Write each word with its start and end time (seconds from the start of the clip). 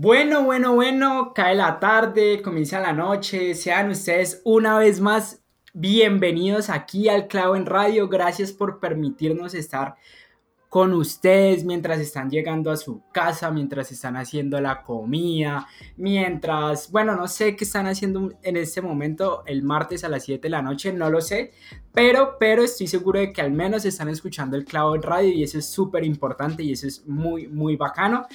Bueno, 0.00 0.44
bueno, 0.44 0.76
bueno, 0.76 1.32
cae 1.34 1.56
la 1.56 1.80
tarde, 1.80 2.40
comienza 2.40 2.78
la 2.78 2.92
noche, 2.92 3.52
sean 3.56 3.90
ustedes 3.90 4.40
una 4.44 4.78
vez 4.78 5.00
más 5.00 5.42
bienvenidos 5.74 6.70
aquí 6.70 7.08
al 7.08 7.26
Clavo 7.26 7.56
en 7.56 7.66
Radio, 7.66 8.08
gracias 8.08 8.52
por 8.52 8.78
permitirnos 8.78 9.54
estar 9.54 9.96
con 10.68 10.92
ustedes 10.92 11.64
mientras 11.64 11.98
están 11.98 12.30
llegando 12.30 12.70
a 12.70 12.76
su 12.76 13.02
casa, 13.10 13.50
mientras 13.50 13.90
están 13.90 14.16
haciendo 14.16 14.60
la 14.60 14.82
comida, 14.82 15.66
mientras, 15.96 16.92
bueno, 16.92 17.16
no 17.16 17.26
sé 17.26 17.56
qué 17.56 17.64
están 17.64 17.88
haciendo 17.88 18.30
en 18.42 18.56
este 18.56 18.80
momento 18.80 19.42
el 19.46 19.64
martes 19.64 20.04
a 20.04 20.08
las 20.08 20.24
7 20.24 20.42
de 20.42 20.50
la 20.50 20.62
noche, 20.62 20.92
no 20.92 21.10
lo 21.10 21.20
sé, 21.20 21.52
pero, 21.92 22.36
pero 22.38 22.62
estoy 22.62 22.86
seguro 22.86 23.18
de 23.18 23.32
que 23.32 23.40
al 23.40 23.50
menos 23.50 23.84
están 23.84 24.08
escuchando 24.08 24.56
el 24.56 24.64
clavo 24.64 24.94
en 24.94 25.02
radio 25.02 25.30
y 25.32 25.42
eso 25.42 25.58
es 25.58 25.66
súper 25.68 26.04
importante 26.04 26.62
y 26.62 26.72
eso 26.72 26.86
es 26.86 27.04
muy, 27.06 27.48
muy 27.48 27.74
bacano. 27.76 28.26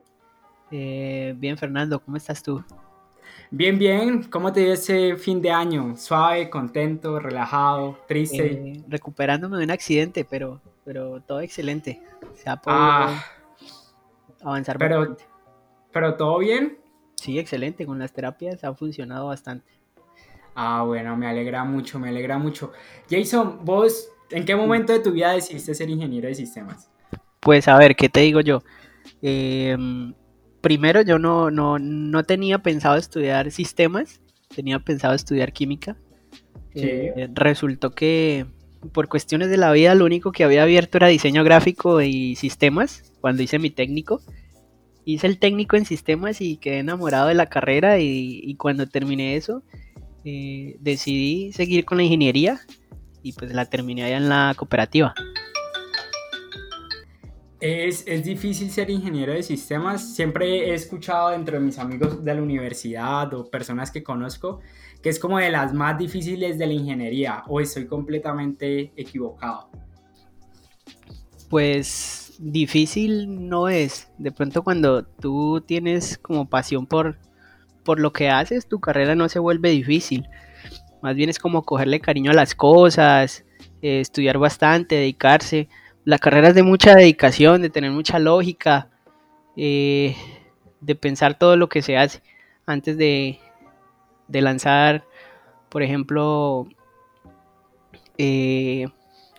Eh, 0.72 1.36
bien, 1.38 1.56
Fernando, 1.56 2.02
¿cómo 2.02 2.16
estás 2.16 2.42
tú? 2.42 2.64
Bien, 3.50 3.78
bien. 3.78 4.24
¿Cómo 4.24 4.52
te 4.52 4.60
dio 4.60 4.72
ese 4.74 5.16
fin 5.16 5.41
de 5.41 5.50
año? 5.50 5.96
¿Suave, 5.96 6.50
contento, 6.50 7.19
relajado, 7.19 7.98
triste? 8.06 8.53
Eh, 8.53 8.84
recuperándome 8.88 9.56
de 9.56 9.64
un 9.64 9.70
accidente, 9.70 10.26
pero, 10.26 10.60
pero 10.84 11.20
todo 11.22 11.41
excelente. 11.41 12.03
Se 12.34 12.50
ha 12.50 12.56
podido 12.56 12.81
ah, 12.82 13.25
avanzar 14.42 14.76
pero, 14.76 14.98
bastante. 14.98 15.25
¿Pero 15.92 16.14
todo 16.16 16.38
bien? 16.38 16.78
Sí, 17.14 17.38
excelente. 17.38 17.86
Con 17.86 17.98
las 17.98 18.12
terapias 18.12 18.62
ha 18.64 18.75
funcionado 18.75 19.28
bastante. 19.28 19.72
Ah, 20.54 20.82
bueno, 20.82 21.16
me 21.16 21.26
alegra 21.26 21.65
mucho, 21.65 21.98
me 21.98 22.10
alegra 22.10 22.36
mucho. 22.36 22.72
Jason, 23.09 23.60
vos, 23.65 24.10
¿en 24.28 24.44
qué 24.44 24.54
momento 24.56 24.92
de 24.92 25.00
tu 25.00 25.12
vida 25.12 25.32
decidiste 25.32 25.75
ser 25.75 25.88
ingeniero 25.88 26.28
de 26.28 26.34
sistemas? 26.34 26.91
Pues 27.41 27.66
a 27.66 27.78
ver, 27.78 27.97
¿qué 27.97 28.10
te 28.10 28.20
digo 28.20 28.41
yo? 28.41 28.62
Eh, 29.22 29.75
primero 30.60 31.02
yo 31.02 31.19
no, 31.19 31.50
no, 31.50 32.22
tenía 32.24 32.58
pensado 32.58 32.96
estudiar 32.96 33.50
sistemas, 33.50 34.20
tenía 34.54 34.78
pensado 34.78 35.14
estudiar 35.14 35.52
química. 35.52 35.96
Eh, 36.74 37.28
resultó 37.32 37.91
que 37.91 38.46
por 38.92 39.08
cuestiones 39.08 39.50
de 39.50 39.56
la 39.56 39.72
vida 39.72 39.94
lo 39.94 40.04
único 40.04 40.30
que 40.32 40.44
había 40.44 40.62
abierto 40.62 40.98
era 40.98 41.08
diseño 41.08 41.42
gráfico 41.42 42.00
y 42.00 42.36
sistemas 42.36 43.12
cuando 43.20 43.42
hice 43.42 43.58
mi 43.58 43.70
técnico. 43.70 44.20
Hice 45.04 45.26
el 45.26 45.38
técnico 45.38 45.76
en 45.76 45.86
sistemas 45.86 46.41
y 46.41 46.58
quedé 46.58 46.78
enamorado 46.78 47.28
de 47.28 47.34
la 47.34 47.47
carrera 47.47 47.98
y, 47.98 48.54
cuando 48.56 48.86
terminé 48.86 49.36
eso 49.36 49.62
eh, 50.24 50.76
decidí 50.80 51.52
seguir 51.52 51.86
con 51.86 51.97
la 51.97 52.04
ingeniería 52.04 52.60
y 53.22 53.32
pues 53.32 53.52
la 53.54 53.64
terminé 53.64 54.04
allá 54.04 54.18
en 54.18 54.28
la 54.28 54.54
cooperativa. 54.56 55.14
Es, 57.60 58.04
difícil 58.24 58.70
ser 58.70 58.88
ingeniero 58.88 59.32
de 59.32 59.42
sistemas. 59.42 60.14
Siempre 60.14 60.70
he 60.70 60.74
escuchado 60.74 61.32
entre 61.32 61.58
mis 61.58 61.78
amigos 61.78 62.24
de 62.24 62.34
la 62.34 62.41
universidad 62.41 63.32
o 63.34 63.50
personas 63.50 63.91
que 63.91 64.02
conozco 64.02 64.60
que 65.02 65.08
es 65.08 65.19
como 65.19 65.38
de 65.38 65.50
las 65.50 65.72
más 65.72 65.98
difíciles 65.98 66.58
de 66.58 66.66
la 66.66 66.72
ingeniería 66.72 67.44
o 67.47 67.60
estoy 67.60 67.86
completamente 67.86 68.92
equivocado. 68.97 69.70
Pues 71.48 72.34
difícil 72.38 73.48
no 73.48 73.68
es. 73.68 74.08
De 74.18 74.32
pronto 74.32 74.62
cuando 74.62 75.04
tú 75.04 75.62
tienes 75.66 76.18
como 76.18 76.48
pasión 76.48 76.86
por, 76.86 77.18
por 77.84 78.00
lo 78.00 78.12
que 78.12 78.28
haces, 78.28 78.68
tu 78.68 78.80
carrera 78.80 79.14
no 79.14 79.28
se 79.28 79.38
vuelve 79.38 79.70
difícil. 79.70 80.28
Más 81.00 81.14
bien 81.14 81.30
es 81.30 81.38
como 81.38 81.62
cogerle 81.62 82.00
cariño 82.00 82.32
a 82.32 82.34
las 82.34 82.54
cosas, 82.54 83.44
eh, 83.82 84.00
estudiar 84.00 84.38
bastante, 84.38 84.97
dedicarse 84.97 85.68
la 86.08 86.19
carrera 86.19 86.48
es 86.48 86.54
de 86.54 86.62
mucha 86.62 86.94
dedicación, 86.94 87.60
de 87.60 87.69
tener 87.69 87.91
mucha 87.91 88.19
lógica, 88.19 88.88
eh, 89.56 90.16
de 90.80 90.94
pensar 90.94 91.38
todo 91.38 91.54
lo 91.58 91.69
que 91.69 91.82
se 91.82 91.98
hace 91.98 92.22
antes 92.64 92.96
de, 92.96 93.38
lanzar, 94.28 95.04
por 95.68 95.82
ejemplo, 95.82 96.66
eh, 98.16 98.86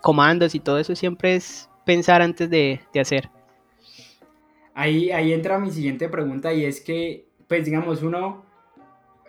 comandos 0.03 0.53
y 0.53 0.59
todo 0.59 0.77
eso 0.77 0.95
siempre 0.95 1.33
es 1.33 1.67
pensar 1.85 2.21
antes 2.21 2.51
de, 2.51 2.79
hacer. 3.01 3.31
Ahí, 4.75 5.09
ahí 5.09 5.33
entra 5.33 5.57
mi 5.57 5.71
siguiente 5.71 6.07
pregunta 6.07 6.53
y 6.53 6.65
es 6.65 6.81
que, 6.81 7.25
pues 7.47 7.65
digamos, 7.65 8.03
uno 8.03 8.45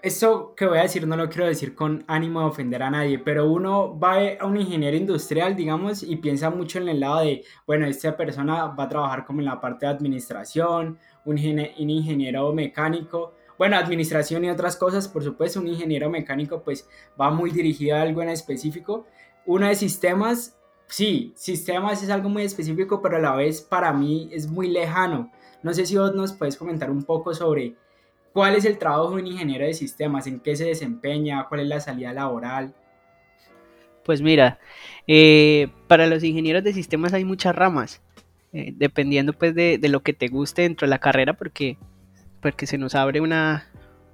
esto 0.02 0.54
que 0.56 0.66
voy 0.66 0.78
a 0.78 0.82
decir 0.82 1.06
no 1.06 1.16
lo 1.16 1.28
quiero 1.28 1.46
decir 1.46 1.74
con 1.74 2.04
ánimo 2.06 2.40
de 2.40 2.46
ofender 2.46 2.82
a 2.82 2.90
nadie, 2.90 3.18
pero 3.18 3.50
uno 3.50 3.98
va 3.98 4.16
a 4.40 4.46
un 4.46 4.56
ingeniero 4.56 4.96
industrial, 4.96 5.56
digamos, 5.56 6.02
y 6.02 6.16
piensa 6.16 6.50
mucho 6.50 6.78
en 6.78 6.88
el 6.88 7.00
lado 7.00 7.20
de, 7.20 7.44
bueno, 7.66 7.86
esta 7.86 8.16
persona 8.16 8.66
va 8.66 8.84
a 8.84 8.88
trabajar 8.88 9.24
como 9.24 9.40
en 9.40 9.46
la 9.46 9.60
parte 9.60 9.86
de 9.86 9.92
administración, 9.92 10.98
un, 11.24 11.36
un 11.36 11.90
ingeniero 11.90 12.52
mecánico, 12.52 13.34
bueno, 13.60 13.76
administración 13.76 14.44
y 14.44 14.48
otras 14.50 14.74
cosas, 14.76 15.06
por 15.06 15.22
supuesto, 15.22 15.60
un 15.60 15.66
ingeniero 15.66 16.08
mecánico 16.08 16.62
pues 16.62 16.88
va 17.20 17.30
muy 17.30 17.50
dirigido 17.50 17.94
a 17.96 18.00
algo 18.00 18.22
en 18.22 18.30
específico. 18.30 19.06
Uno 19.44 19.66
de 19.66 19.74
sistemas, 19.74 20.58
sí, 20.86 21.34
sistemas 21.36 22.02
es 22.02 22.08
algo 22.08 22.30
muy 22.30 22.44
específico, 22.44 23.02
pero 23.02 23.16
a 23.16 23.20
la 23.20 23.34
vez 23.34 23.60
para 23.60 23.92
mí 23.92 24.30
es 24.32 24.48
muy 24.48 24.70
lejano. 24.70 25.30
No 25.62 25.74
sé 25.74 25.84
si 25.84 25.98
vos 25.98 26.14
nos 26.14 26.32
puedes 26.32 26.56
comentar 26.56 26.90
un 26.90 27.02
poco 27.02 27.34
sobre 27.34 27.76
¿Cuál 28.32 28.54
es 28.54 28.64
el 28.64 28.78
trabajo 28.78 29.10
de 29.10 29.22
un 29.22 29.26
ingeniero 29.26 29.66
de 29.66 29.74
sistemas? 29.74 30.26
¿En 30.26 30.40
qué 30.40 30.54
se 30.54 30.64
desempeña? 30.64 31.46
¿Cuál 31.48 31.62
es 31.62 31.66
la 31.66 31.80
salida 31.80 32.12
laboral? 32.12 32.74
Pues 34.04 34.22
mira, 34.22 34.58
eh, 35.06 35.68
para 35.86 36.06
los 36.06 36.22
ingenieros 36.22 36.64
de 36.64 36.72
sistemas 36.72 37.12
hay 37.12 37.24
muchas 37.24 37.54
ramas, 37.54 38.02
eh, 38.52 38.72
dependiendo 38.74 39.32
pues 39.32 39.54
de, 39.54 39.78
lo 39.88 40.00
que 40.02 40.12
te 40.12 40.28
guste 40.28 40.62
dentro 40.62 40.86
de 40.86 40.90
la 40.90 40.98
carrera, 40.98 41.34
porque, 41.34 41.76
porque 42.40 42.66
se 42.66 42.78
nos 42.78 42.94
abre 42.94 43.20
una, 43.20 43.68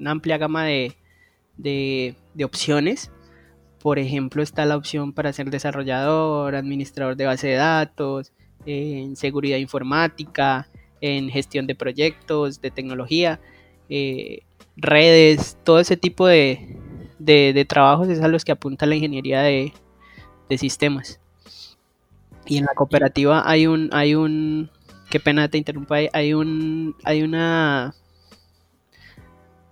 amplia 0.04 0.38
gama 0.38 0.64
de, 0.64 2.16
opciones. 2.42 3.12
Por 3.80 3.98
ejemplo, 3.98 4.42
está 4.42 4.64
la 4.64 4.76
opción 4.76 5.12
para 5.12 5.32
ser 5.32 5.50
desarrollador, 5.50 6.56
administrador 6.56 7.16
de 7.16 7.26
base 7.26 7.48
de 7.48 7.54
datos, 7.54 8.32
en 8.64 9.14
seguridad 9.14 9.58
informática, 9.58 10.68
en 11.00 11.30
gestión 11.30 11.66
de 11.66 11.74
proyectos, 11.74 12.60
de 12.60 12.70
tecnología. 12.70 13.38
Eh, 13.88 14.40
redes, 14.76 15.56
todo 15.64 15.80
ese 15.80 15.96
tipo 15.96 16.26
de, 16.26 16.76
trabajos 17.68 18.08
es 18.08 18.20
a 18.20 18.28
los 18.28 18.44
que 18.44 18.52
apunta 18.52 18.86
la 18.86 18.94
ingeniería 18.94 19.42
de, 19.42 19.72
sistemas. 20.58 21.20
Y 22.46 22.58
en 22.58 22.64
la 22.64 22.74
cooperativa 22.74 23.48
hay 23.48 23.66
un, 23.66 23.90
hay 23.92 24.14
un, 24.14 24.70
qué 25.10 25.18
pena 25.18 25.48
te 25.48 25.58
interrumpa, 25.58 25.96
hay 26.12 26.34
un, 26.34 26.94
hay 27.02 27.22
una, 27.22 27.94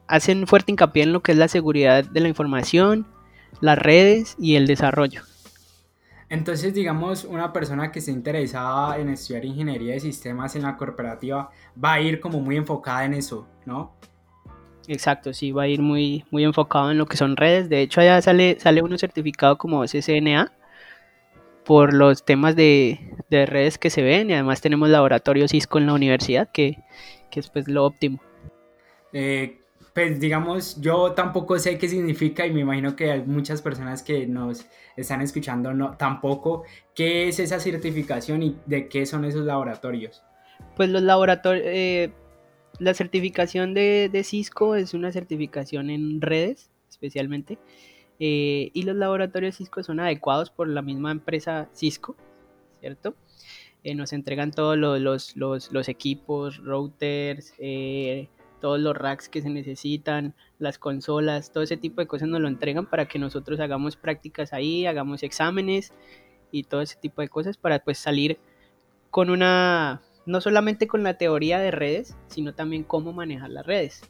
hacen 0.08 0.46
fuerte 0.46 0.72
hincapié 0.72 1.04
en 1.04 1.12
lo 1.12 1.22
que 1.22 1.32
es 1.32 1.38
la 1.38 1.48
seguridad 1.48 2.04
de 2.04 2.20
la 2.20 2.28
información, 2.28 3.06
las 3.60 3.78
redes 3.78 4.36
y 4.38 4.56
el 4.56 4.66
desarrollo. 4.66 5.22
Entonces, 6.34 6.74
digamos, 6.74 7.22
una 7.22 7.52
persona 7.52 7.92
que 7.92 8.00
esté 8.00 8.10
interesada 8.10 8.98
en 8.98 9.08
estudiar 9.08 9.44
ingeniería 9.44 9.94
de 9.94 10.00
sistemas 10.00 10.56
en 10.56 10.62
la 10.62 10.76
corporativa 10.76 11.48
va 11.82 11.92
a 11.92 12.00
ir 12.00 12.18
como 12.18 12.40
muy 12.40 12.56
enfocada 12.56 13.04
en 13.04 13.14
eso, 13.14 13.46
¿no? 13.64 13.94
Exacto, 14.88 15.32
sí, 15.32 15.52
va 15.52 15.62
a 15.62 15.68
ir 15.68 15.80
muy, 15.80 16.24
muy 16.32 16.42
enfocado 16.42 16.90
en 16.90 16.98
lo 16.98 17.06
que 17.06 17.16
son 17.16 17.36
redes. 17.36 17.68
De 17.68 17.82
hecho, 17.82 18.00
allá 18.00 18.20
sale, 18.20 18.58
sale 18.58 18.82
uno 18.82 18.98
certificado 18.98 19.56
como 19.56 19.84
CCNA 19.84 20.52
por 21.64 21.94
los 21.94 22.24
temas 22.24 22.56
de, 22.56 22.98
redes 23.30 23.78
que 23.78 23.90
se 23.90 24.02
ven 24.02 24.30
y 24.30 24.32
además 24.32 24.60
tenemos 24.60 24.88
laboratorio 24.88 25.46
Cisco 25.46 25.78
en 25.78 25.86
la 25.86 25.94
universidad, 25.94 26.50
que, 26.50 26.78
que 27.30 27.38
es 27.38 27.48
pues 27.48 27.68
lo 27.68 27.84
óptimo. 27.84 28.20
Eh, 29.12 29.60
pues 29.94 30.18
digamos, 30.18 30.80
yo 30.80 31.12
tampoco 31.12 31.56
sé 31.60 31.78
qué 31.78 31.88
significa 31.88 32.44
y 32.44 32.52
me 32.52 32.60
imagino 32.60 32.96
que 32.96 33.12
hay 33.12 33.22
muchas 33.22 33.62
personas 33.62 34.02
que 34.02 34.26
nos 34.26 34.66
están 34.96 35.22
escuchando 35.22 35.72
no, 35.72 35.96
tampoco. 35.96 36.64
¿Qué 36.96 37.28
es 37.28 37.38
esa 37.38 37.60
certificación 37.60 38.42
y 38.42 38.56
de 38.66 38.88
qué 38.88 39.06
son 39.06 39.24
esos 39.24 39.44
laboratorios? 39.46 40.24
Pues 40.74 40.90
los 40.90 41.02
laboratorios, 41.02 41.64
eh, 41.68 42.10
la 42.80 42.92
certificación 42.92 43.72
de, 43.72 44.22
Cisco 44.24 44.74
es 44.74 44.94
una 44.94 45.12
certificación 45.12 45.90
en 45.90 46.20
redes, 46.20 46.72
especialmente, 46.90 47.58
eh, 48.18 48.70
y 48.72 48.82
los 48.82 48.96
laboratorios 48.96 49.56
Cisco 49.58 49.84
son 49.84 50.00
adecuados 50.00 50.50
por 50.50 50.68
la 50.68 50.82
misma 50.82 51.12
empresa 51.12 51.68
Cisco, 51.72 52.16
¿cierto? 52.80 53.14
Eh, 53.84 53.94
nos 53.94 54.12
entregan 54.12 54.50
todos 54.50 54.76
los, 54.76 55.36
los, 55.36 55.88
equipos, 55.88 56.58
routers, 56.64 57.54
todos 58.64 58.80
los 58.80 58.96
racks 58.96 59.28
que 59.28 59.42
se 59.42 59.50
necesitan, 59.50 60.34
las 60.58 60.78
consolas, 60.78 61.52
todo 61.52 61.62
ese 61.62 61.76
tipo 61.76 62.00
de 62.00 62.06
cosas 62.06 62.28
nos 62.28 62.40
lo 62.40 62.48
entregan 62.48 62.86
para 62.86 63.04
que 63.04 63.18
nosotros 63.18 63.60
hagamos 63.60 63.96
prácticas 63.96 64.54
ahí, 64.54 64.86
hagamos 64.86 65.22
exámenes 65.22 65.92
y 66.50 66.62
todo 66.62 66.80
ese 66.80 66.96
tipo 66.96 67.20
de 67.20 67.28
cosas 67.28 67.58
para 67.58 67.80
pues 67.80 67.98
salir 67.98 68.38
con 69.10 69.28
una, 69.28 70.00
no 70.24 70.40
solamente 70.40 70.86
con 70.86 71.02
la 71.02 71.18
teoría 71.18 71.58
de 71.58 71.72
redes, 71.72 72.16
sino 72.28 72.54
también 72.54 72.84
cómo 72.84 73.12
manejar 73.12 73.50
las 73.50 73.66
redes. 73.66 74.00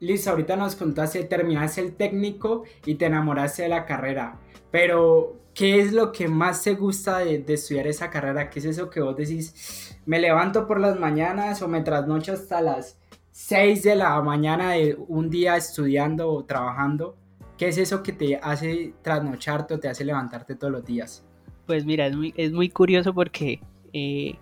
Liz, 0.00 0.26
ahorita 0.26 0.56
nos 0.56 0.74
contaste, 0.74 1.22
terminaste 1.22 1.80
el 1.80 1.94
técnico 1.94 2.64
y 2.84 2.96
te 2.96 3.06
enamoraste 3.06 3.62
de 3.62 3.68
la 3.68 3.86
carrera, 3.86 4.40
pero 4.72 5.36
¿qué 5.54 5.78
es 5.78 5.92
lo 5.92 6.10
que 6.10 6.26
más 6.26 6.64
te 6.64 6.74
gusta 6.74 7.18
de, 7.18 7.38
de, 7.38 7.54
estudiar 7.54 7.86
esa 7.86 8.10
carrera? 8.10 8.50
¿Qué 8.50 8.58
es 8.58 8.64
eso 8.64 8.90
que 8.90 9.00
vos 9.00 9.16
decís, 9.16 9.96
me 10.06 10.18
levanto 10.18 10.66
por 10.66 10.80
las 10.80 10.98
mañanas 10.98 11.62
o 11.62 11.68
me 11.68 11.82
trasnocho 11.82 12.32
hasta 12.32 12.60
las 12.60 12.98
6 13.32 13.82
de 13.82 13.96
la 13.96 14.20
mañana 14.20 14.72
de 14.72 14.94
un 15.08 15.30
día 15.30 15.56
estudiando 15.56 16.30
o 16.30 16.44
trabajando, 16.44 17.16
¿qué 17.56 17.68
es 17.68 17.78
eso 17.78 18.02
que 18.02 18.12
te 18.12 18.36
hace 18.36 18.92
trasnocharte 19.02 19.74
o 19.74 19.80
te 19.80 19.88
hace 19.88 20.04
levantarte 20.04 20.54
todos 20.54 20.72
los 20.72 20.84
días? 20.84 21.24
Pues 21.66 21.86
mira, 21.86 22.06
es 22.06 22.14
muy, 22.14 22.34
es 22.36 22.52
muy 22.52 22.68
curioso 22.68 23.14
porque 23.14 23.60
eh, 23.94 24.34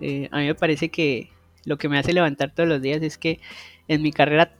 eh, 0.00 0.28
a 0.30 0.38
mí 0.38 0.46
me 0.46 0.54
parece 0.54 0.90
que 0.90 1.30
lo 1.64 1.78
que 1.78 1.88
me 1.88 1.98
hace 1.98 2.12
levantar 2.12 2.52
todos 2.54 2.68
los 2.68 2.82
días 2.82 3.02
es 3.02 3.16
que 3.16 3.40
en 3.88 4.02
mi 4.02 4.12
carrera 4.12 4.52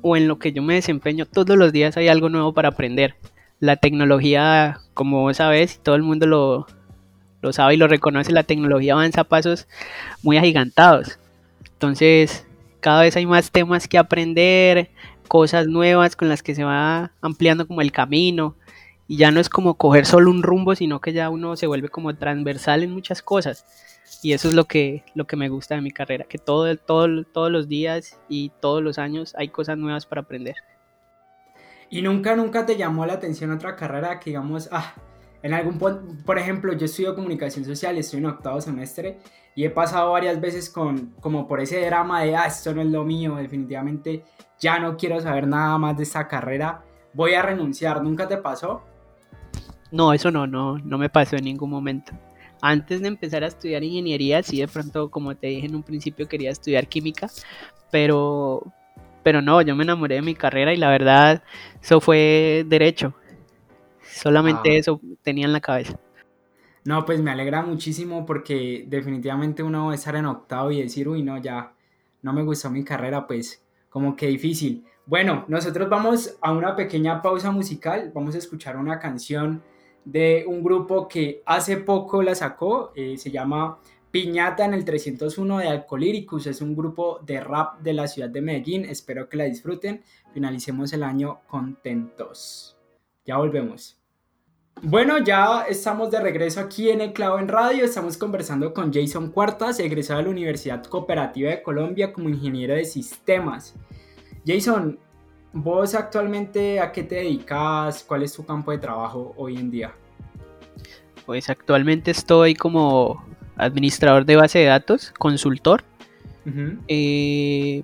o 0.00 0.16
en 0.16 0.26
lo 0.26 0.38
que 0.38 0.52
yo 0.52 0.62
me 0.62 0.74
desempeño 0.74 1.26
todos 1.26 1.58
los 1.58 1.72
días 1.72 1.96
hay 1.98 2.08
algo 2.08 2.30
nuevo 2.30 2.54
para 2.54 2.68
aprender. 2.68 3.16
La 3.60 3.76
tecnología, 3.76 4.78
como 4.94 5.22
vos 5.22 5.36
sabes, 5.36 5.80
todo 5.82 5.94
el 5.94 6.02
mundo 6.02 6.26
lo, 6.26 6.66
lo 7.42 7.52
sabe 7.52 7.74
y 7.74 7.76
lo 7.76 7.86
reconoce, 7.86 8.32
la 8.32 8.44
tecnología 8.44 8.94
avanza 8.94 9.22
a 9.22 9.24
pasos 9.24 9.68
muy 10.22 10.38
agigantados. 10.38 11.18
Entonces, 11.72 12.47
cada 12.80 13.02
vez 13.02 13.16
hay 13.16 13.26
más 13.26 13.50
temas 13.50 13.88
que 13.88 13.98
aprender, 13.98 14.90
cosas 15.26 15.66
nuevas 15.66 16.16
con 16.16 16.28
las 16.28 16.42
que 16.42 16.54
se 16.54 16.64
va 16.64 17.12
ampliando 17.20 17.66
como 17.66 17.80
el 17.80 17.92
camino. 17.92 18.56
Y 19.06 19.16
ya 19.16 19.30
no 19.30 19.40
es 19.40 19.48
como 19.48 19.74
coger 19.74 20.04
solo 20.04 20.30
un 20.30 20.42
rumbo, 20.42 20.74
sino 20.74 21.00
que 21.00 21.12
ya 21.12 21.30
uno 21.30 21.56
se 21.56 21.66
vuelve 21.66 21.88
como 21.88 22.14
transversal 22.14 22.82
en 22.82 22.92
muchas 22.92 23.22
cosas. 23.22 23.64
Y 24.22 24.32
eso 24.32 24.48
es 24.48 24.54
lo 24.54 24.64
que, 24.64 25.04
lo 25.14 25.26
que 25.26 25.36
me 25.36 25.48
gusta 25.48 25.74
de 25.74 25.80
mi 25.80 25.90
carrera, 25.90 26.24
que 26.28 26.38
todo, 26.38 26.76
todo, 26.76 27.24
todos 27.24 27.50
los 27.50 27.68
días 27.68 28.18
y 28.28 28.50
todos 28.60 28.82
los 28.82 28.98
años 28.98 29.34
hay 29.38 29.48
cosas 29.48 29.78
nuevas 29.78 30.06
para 30.06 30.22
aprender. 30.22 30.56
¿Y 31.90 32.02
nunca, 32.02 32.36
nunca 32.36 32.66
te 32.66 32.76
llamó 32.76 33.06
la 33.06 33.14
atención 33.14 33.50
otra 33.50 33.76
carrera 33.76 34.20
que 34.20 34.30
digamos, 34.30 34.68
ah, 34.72 34.94
en 35.42 35.54
algún 35.54 35.78
por 35.78 36.38
ejemplo, 36.38 36.72
yo 36.74 36.84
estudio 36.84 37.14
comunicación 37.14 37.64
social, 37.64 37.96
estoy 37.96 38.18
en 38.18 38.26
octavo 38.26 38.60
semestre 38.60 39.20
y 39.58 39.64
he 39.64 39.70
pasado 39.70 40.12
varias 40.12 40.40
veces 40.40 40.70
con, 40.70 41.16
como 41.20 41.48
por 41.48 41.60
ese 41.60 41.84
drama 41.84 42.22
de, 42.22 42.36
ah, 42.36 42.46
esto 42.46 42.72
no 42.72 42.80
es 42.80 42.86
lo 42.86 43.02
mío, 43.02 43.34
definitivamente 43.34 44.22
ya 44.60 44.78
no 44.78 44.96
quiero 44.96 45.20
saber 45.20 45.48
nada 45.48 45.76
más 45.78 45.96
de 45.96 46.04
esta 46.04 46.28
carrera, 46.28 46.84
voy 47.12 47.34
a 47.34 47.42
renunciar. 47.42 48.00
¿Nunca 48.00 48.28
te 48.28 48.36
pasó? 48.36 48.84
No, 49.90 50.12
eso 50.12 50.30
no, 50.30 50.46
no, 50.46 50.78
no 50.78 50.96
me 50.96 51.08
pasó 51.08 51.34
en 51.34 51.42
ningún 51.42 51.70
momento. 51.70 52.12
Antes 52.62 53.02
de 53.02 53.08
empezar 53.08 53.42
a 53.42 53.48
estudiar 53.48 53.82
ingeniería, 53.82 54.44
sí, 54.44 54.60
de 54.60 54.68
pronto, 54.68 55.10
como 55.10 55.34
te 55.34 55.48
dije 55.48 55.66
en 55.66 55.74
un 55.74 55.82
principio, 55.82 56.28
quería 56.28 56.52
estudiar 56.52 56.86
química, 56.86 57.28
pero, 57.90 58.62
pero 59.24 59.42
no, 59.42 59.60
yo 59.62 59.74
me 59.74 59.82
enamoré 59.82 60.14
de 60.14 60.22
mi 60.22 60.36
carrera 60.36 60.72
y 60.72 60.76
la 60.76 60.88
verdad, 60.88 61.42
eso 61.82 62.00
fue 62.00 62.64
derecho. 62.68 63.12
Solamente 64.02 64.70
ah. 64.70 64.78
eso 64.78 65.00
tenía 65.24 65.46
en 65.46 65.52
la 65.52 65.60
cabeza. 65.60 65.98
No, 66.84 67.04
pues 67.04 67.20
me 67.20 67.30
alegra 67.30 67.62
muchísimo 67.62 68.24
porque 68.24 68.84
definitivamente 68.88 69.62
uno 69.62 69.92
estar 69.92 70.16
en 70.16 70.26
octavo 70.26 70.70
y 70.70 70.82
decir, 70.82 71.08
uy, 71.08 71.22
no, 71.22 71.38
ya 71.38 71.72
no 72.22 72.32
me 72.32 72.42
gustó 72.42 72.70
mi 72.70 72.84
carrera, 72.84 73.26
pues 73.26 73.62
como 73.90 74.16
que 74.16 74.26
difícil. 74.26 74.84
Bueno, 75.06 75.44
nosotros 75.48 75.88
vamos 75.88 76.36
a 76.40 76.52
una 76.52 76.76
pequeña 76.76 77.22
pausa 77.22 77.50
musical, 77.50 78.12
vamos 78.14 78.34
a 78.34 78.38
escuchar 78.38 78.76
una 78.76 78.98
canción 78.98 79.62
de 80.04 80.44
un 80.46 80.62
grupo 80.62 81.08
que 81.08 81.42
hace 81.46 81.78
poco 81.78 82.22
la 82.22 82.34
sacó, 82.34 82.92
eh, 82.94 83.16
se 83.16 83.30
llama 83.30 83.78
Piñata 84.10 84.64
en 84.64 84.74
el 84.74 84.84
301 84.84 85.58
de 85.58 85.68
Alcolíricus, 85.68 86.46
es 86.46 86.62
un 86.62 86.74
grupo 86.74 87.20
de 87.24 87.40
rap 87.40 87.80
de 87.80 87.92
la 87.92 88.06
ciudad 88.06 88.30
de 88.30 88.40
Medellín, 88.40 88.84
espero 88.84 89.28
que 89.28 89.36
la 89.36 89.44
disfruten, 89.44 90.02
finalicemos 90.32 90.92
el 90.92 91.02
año 91.02 91.40
contentos. 91.46 92.76
Ya 93.24 93.36
volvemos. 93.36 93.97
Bueno, 94.82 95.18
ya 95.18 95.62
estamos 95.68 96.10
de 96.10 96.20
regreso 96.20 96.60
aquí 96.60 96.90
en 96.90 97.00
El 97.00 97.12
Clavo 97.12 97.38
en 97.40 97.48
Radio. 97.48 97.84
Estamos 97.84 98.16
conversando 98.16 98.72
con 98.72 98.92
Jason 98.92 99.30
Cuartas, 99.30 99.80
egresado 99.80 100.18
de 100.18 100.24
la 100.24 100.30
Universidad 100.30 100.84
Cooperativa 100.84 101.50
de 101.50 101.62
Colombia 101.62 102.12
como 102.12 102.28
ingeniero 102.28 102.74
de 102.74 102.84
sistemas. 102.84 103.74
Jason, 104.46 104.98
¿vos 105.52 105.94
actualmente 105.94 106.78
a 106.78 106.92
qué 106.92 107.02
te 107.02 107.16
dedicas? 107.16 108.04
¿Cuál 108.04 108.22
es 108.22 108.32
tu 108.32 108.46
campo 108.46 108.70
de 108.70 108.78
trabajo 108.78 109.34
hoy 109.36 109.56
en 109.56 109.70
día? 109.70 109.92
Pues 111.26 111.50
actualmente 111.50 112.12
estoy 112.12 112.54
como 112.54 113.24
administrador 113.56 114.24
de 114.24 114.36
base 114.36 114.60
de 114.60 114.66
datos, 114.66 115.12
consultor, 115.18 115.82
eh, 116.86 117.82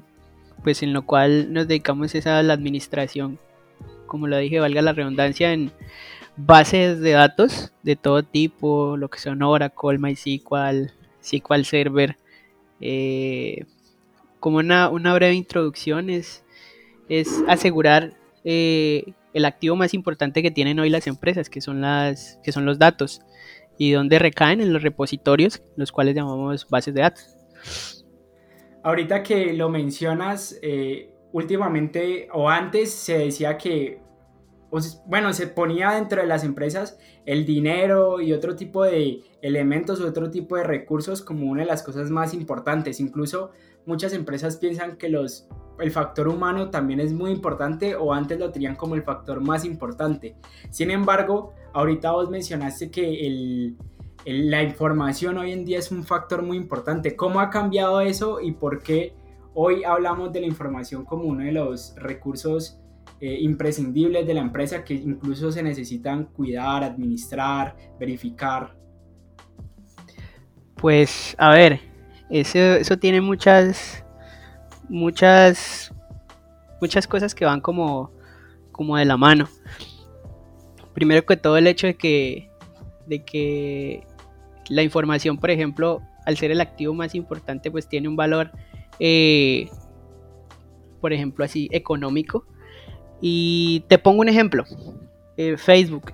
pues 0.63 0.83
en 0.83 0.93
lo 0.93 1.05
cual 1.05 1.53
nos 1.53 1.67
dedicamos 1.67 2.15
a 2.15 2.43
la 2.43 2.55
administración, 2.55 3.39
como 4.07 4.29
lo 4.29 4.39
dije, 4.39 4.61
valga 4.61 4.81
la 4.81 4.93
redundancia, 4.93 5.53
en 5.53 5.73
bases 6.37 7.01
de 7.01 7.13
datos 7.13 7.73
de 7.83 7.97
todo 7.97 8.23
tipo, 8.23 8.97
lo 8.97 9.09
que 9.09 9.19
son 9.19 9.43
Oracle, 9.43 9.99
MySQL, 9.99 10.91
SQL 11.21 11.63
Server. 11.65 12.17
Eh, 12.81 13.65
como 14.41 14.59
una, 14.59 14.89
breve 14.89 15.35
introducción 15.35 16.11
es, 16.11 16.45
es 17.09 17.43
asegurar 17.49 18.15
eh, 18.45 19.15
el 19.33 19.45
activo 19.45 19.77
más 19.77 19.95
importante 19.95 20.43
que 20.43 20.51
tienen 20.51 20.79
hoy 20.79 20.91
las 20.91 21.07
empresas, 21.07 21.49
que 21.49 21.61
son, 21.61 21.81
las, 21.81 22.39
que 22.43 22.53
son 22.53 22.67
los 22.67 22.79
datos, 22.79 23.23
y 23.79 23.93
donde 23.93 24.19
recaen 24.19 24.61
en 24.61 24.73
los 24.73 24.83
repositorios, 24.83 25.63
los 25.77 25.93
cuales 25.93 26.15
llamamos 26.15 26.69
bases 26.69 26.95
de 26.95 27.01
datos. 27.01 28.05
Ahorita 28.83 29.23
que 29.23 29.55
lo 29.55 29.71
mencionas, 29.71 30.59
eh, 30.63 31.11
últimamente 31.33 32.29
o 32.33 32.49
antes 32.49 32.93
se 32.93 33.19
decía 33.19 33.57
que 33.59 34.04
bueno, 35.07 35.33
se 35.33 35.47
ponía 35.47 35.91
dentro 35.93 36.21
de 36.21 36.27
las 36.27 36.45
empresas 36.45 36.99
el 37.27 37.47
dinero 37.47 38.21
y 38.21 38.33
otro 38.33 38.57
tipo 38.57 38.83
de 38.83 39.23
elementos 39.43 40.01
o 40.01 40.09
otro 40.09 40.31
tipo 40.31 40.57
de 40.57 40.65
recursos 40.65 41.23
como 41.23 41.47
una 41.47 41.63
de 41.63 41.67
las 41.67 41.83
cosas 41.83 42.11
más 42.11 42.35
importantes. 42.35 43.01
Incluso 43.01 43.51
muchas 43.87 44.13
empresas 44.13 44.57
piensan 44.57 44.97
que 44.97 45.09
los, 45.09 45.47
el 45.79 45.91
factor 45.91 46.29
humano 46.29 46.71
también 46.71 47.01
es 47.01 47.13
muy 47.13 47.31
importante 47.31 47.95
o 47.95 48.13
antes 48.13 48.39
lo 48.39 48.51
tenían 48.51 48.75
como 48.75 48.95
el 48.95 49.03
factor 49.03 49.41
más 49.41 49.65
importante. 49.65 50.37
Sin 50.71 50.91
embargo, 50.91 51.53
ahorita 51.73 52.13
vos 52.13 52.31
mencionaste 52.31 52.91
que 52.91 53.75
la 54.27 54.63
información 54.63 55.39
hoy 55.39 55.53
en 55.53 55.65
día 55.65 55.79
es 55.79 55.93
un 55.93 56.05
factor 56.05 56.43
muy 56.43 56.57
importante. 56.57 57.15
¿Cómo 57.15 57.41
ha 57.41 57.51
cambiado 57.51 58.01
eso 58.01 58.41
y 58.41 58.53
por 58.53 58.83
qué 58.83 59.15
hoy 59.55 59.85
hablamos 59.85 60.33
de 60.33 60.41
la 60.41 60.47
información 60.47 61.05
como 61.05 61.25
uno 61.25 61.45
de 61.45 61.53
los 61.53 61.95
recursos 61.97 62.81
eh, 63.27 63.39
imprescindibles 63.41 64.27
de 64.27 64.35
la 64.35 64.43
empresa 64.43 64.85
que 64.85 64.93
incluso 64.93 65.51
se 65.51 65.63
necesitan 65.63 66.27
cuidar, 66.27 66.85
administrar, 66.85 67.75
verificar? 67.99 68.77
Pues 70.75 71.35
a 71.39 71.49
ver, 71.49 71.81
eso, 72.29 72.59
eso 72.59 72.99
tiene 72.99 73.23
muchas, 73.23 74.05
muchas, 74.91 75.91
muchas 76.83 77.07
cosas 77.07 77.35
que 77.35 77.47
van 77.47 77.63
como, 77.63 78.13
como 78.71 78.99
de 78.99 79.07
la 79.07 79.17
mano. 79.17 79.49
Primero 80.93 81.25
que 81.25 81.39
todo 81.39 81.57
el 81.57 81.67
hecho 81.67 81.87
de 81.87 81.97
que 81.97 82.51
de 83.07 83.25
que 83.25 84.07
la 84.69 84.83
información, 84.83 85.39
por 85.39 85.51
ejemplo, 85.51 86.03
al 86.27 86.37
ser 86.37 86.51
el 86.51 86.61
activo 86.61 86.93
más 86.93 87.15
importante, 87.15 87.71
pues 87.71 87.89
tiene 87.89 88.07
un 88.07 88.17
valor, 88.17 88.51
eh, 88.99 89.71
por 91.01 91.15
ejemplo, 91.15 91.43
así 91.43 91.71
económico. 91.73 92.47
Y 93.21 93.81
te 93.89 93.99
pongo 93.99 94.21
un 94.21 94.29
ejemplo, 94.29 94.65
eh, 95.37 95.57
Facebook, 95.57 96.13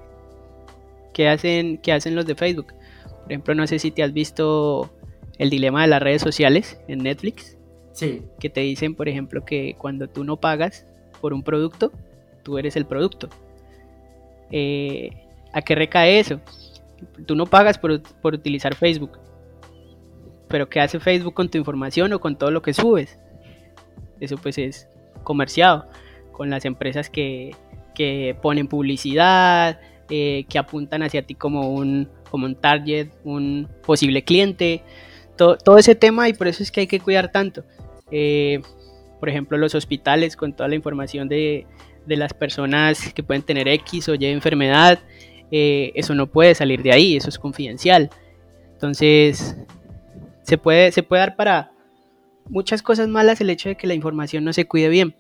¿qué 1.13 1.29
hacen, 1.29 1.79
¿qué 1.79 1.93
hacen 1.93 2.15
los 2.15 2.27
de 2.27 2.35
Facebook? 2.35 2.75
Por 3.23 3.33
ejemplo, 3.33 3.55
no 3.55 3.67
sé 3.67 3.79
si 3.79 3.91
te 3.91 4.03
has 4.03 4.13
visto 4.13 4.91
el 5.39 5.51
dilema 5.51 5.83
de 5.83 5.89
las 5.89 6.03
redes 6.03 6.23
sociales 6.23 6.81
en 6.89 7.03
Netflix. 7.03 7.57
Sí. 7.93 8.23
Que 8.39 8.51
te 8.51 8.61
dicen, 8.61 8.95
por 8.95 9.09
ejemplo, 9.09 9.45
que 9.45 9.75
cuando 9.79 10.09
tú 10.09 10.25
no 10.25 10.37
pagas 10.37 10.87
por 11.21 11.33
un 11.33 11.43
producto, 11.43 11.93
tú 12.43 12.59
eres 12.59 12.77
el 12.77 12.87
producto. 12.87 13.29
Eh, 14.51 15.11
¿A 15.53 15.63
qué 15.63 15.75
recae 15.75 16.21
eso? 16.21 16.41
Tú 17.27 17.35
no 17.35 17.47
pagas 17.47 17.79
por, 17.79 18.03
utilizar 18.23 18.75
Facebook. 18.75 19.19
Pero 20.49 20.69
¿qué 20.69 20.81
hace 20.81 21.01
Facebook 21.01 21.35
con 21.35 21.49
tu 21.49 21.59
información 21.59 22.13
o 22.13 22.21
con 22.21 22.37
todo 22.37 22.51
lo 22.51 22.63
que 22.63 22.75
subes? 22.75 23.19
Eso 24.21 24.37
pues 24.37 24.59
es 24.59 24.89
comerciado 25.23 25.87
con 26.41 26.49
las 26.49 26.65
empresas 26.65 27.11
que, 27.11 27.55
ponen 28.41 28.67
publicidad, 28.67 29.79
eh, 30.09 30.47
que 30.49 30.59
apuntan 30.59 31.03
hacia 31.03 31.21
ti 31.21 31.35
como 31.35 31.71
un, 31.75 32.09
como 32.31 32.47
un 32.47 32.55
target, 32.55 33.09
un 33.25 33.69
posible 33.85 34.25
cliente, 34.25 34.83
todo, 35.37 35.77
ese 35.77 35.95
tema 35.95 36.31
y 36.31 36.33
por 36.33 36.49
eso 36.49 36.63
es 36.63 36.73
que 36.73 36.81
hay 36.81 36.87
que 36.87 36.99
cuidar 36.99 37.31
tanto. 37.31 37.63
Eh, 38.11 38.63
por 39.19 39.29
ejemplo, 39.29 39.59
los 39.59 39.75
hospitales 39.75 40.35
con 40.35 40.55
toda 40.55 40.71
la 40.71 40.77
información 40.77 41.29
de, 41.29 41.67
de 42.07 42.17
las 42.17 42.33
personas 42.33 43.13
que 43.13 43.23
pueden 43.23 43.43
tener 43.43 43.69
X 43.69 44.09
o 44.09 44.15
Y 44.15 44.25
enfermedad, 44.25 45.01
eh, 45.51 45.93
eso 45.95 46.15
no 46.15 46.27
puede 46.27 46.55
salir 46.55 46.83
de 46.83 46.95
ahí, 46.95 47.17
eso 47.17 47.29
es 47.29 47.39
confidencial. 47.39 48.09
Entonces, 48.73 49.59
se 50.45 50.57
puede, 50.57 50.91
se 50.91 51.03
puede 51.03 51.21
dar 51.21 51.37
para 51.37 51.73
muchas 52.49 52.81
cosas 52.81 53.09
malas 53.09 53.43
el 53.43 53.51
hecho 53.51 53.69
de 53.69 53.77
que 53.77 53.87
la 53.87 53.93
información 53.93 54.43
no 54.43 54.55
se 54.55 54.65
cuide 54.65 54.89
bien. 54.89 55.15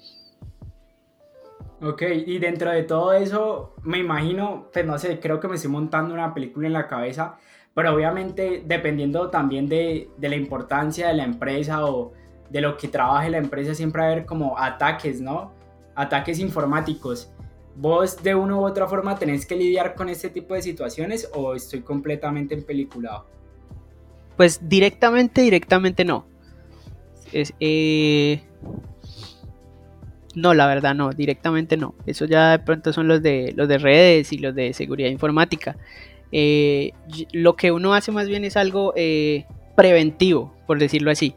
Ok, 1.83 2.03
y 2.27 2.39
dentro 2.39 2.71
de 2.71 2.83
todo 2.83 3.15
eso, 3.15 3.75
me 3.83 3.99
imagino, 3.99 4.69
pues 4.73 4.85
no 4.85 4.99
sé, 4.99 5.19
creo 5.19 5.41
que 5.41 5.49
me 5.49 5.57
estoy 5.57 5.71
montando 5.71 6.13
una 6.13 6.35
película 6.35 6.67
en 6.67 6.75
la 6.75 6.87
cabeza, 6.87 7.39
pero 7.75 7.95
obviamente 7.95 8.63
dependiendo 8.67 9.31
también 9.31 9.67
de, 9.67 10.11
de 10.19 10.29
la 10.29 10.37
importancia 10.37 11.09
de 11.09 11.15
la 11.15 11.25
empresa 11.25 11.87
o 11.87 12.13
de 12.51 12.61
lo 12.61 12.77
que 12.77 12.89
trabaje 12.89 13.31
la 13.31 13.39
empresa, 13.39 13.75
siempre 13.75 14.03
va 14.03 14.09
a 14.09 14.13
haber 14.13 14.27
como 14.27 14.59
ataques, 14.59 15.23
¿no? 15.23 15.53
Ataques 15.95 16.39
informáticos. 16.39 17.33
¿Vos 17.77 18.23
de 18.23 18.35
una 18.35 18.57
u 18.57 18.67
otra 18.67 18.87
forma 18.87 19.17
tenés 19.17 19.47
que 19.47 19.57
lidiar 19.57 19.95
con 19.95 20.09
este 20.11 20.29
tipo 20.29 20.55
de 20.55 20.61
situaciones 20.61 21.31
o 21.33 21.55
estoy 21.55 21.81
completamente 21.81 22.55
empeliculado? 22.55 23.27
Pues 24.37 24.69
directamente, 24.69 25.41
directamente 25.41 26.05
no. 26.05 26.27
Eh, 27.33 28.43
no, 30.41 30.55
la 30.55 30.67
verdad 30.67 30.95
no, 30.95 31.11
directamente 31.11 31.77
no. 31.77 31.95
Eso 32.07 32.25
ya 32.25 32.53
de 32.53 32.59
pronto 32.59 32.93
son 32.93 33.09
los 33.09 33.23
de 33.23 33.53
los 33.57 33.69
de 33.69 33.79
redes 33.79 34.33
y 34.33 34.39
los 34.39 34.55
de 34.55 34.73
seguridad 34.73 35.11
informática. 35.11 35.77
Eh, 36.33 36.93
lo 37.33 37.57
que 37.57 37.73
uno 37.73 37.95
hace 37.95 38.13
más 38.13 38.29
bien 38.29 38.45
es 38.45 38.57
algo 38.57 38.93
eh, 38.97 39.45
preventivo, 39.77 40.55
por 40.67 40.79
decirlo 40.79 41.11
así 41.11 41.35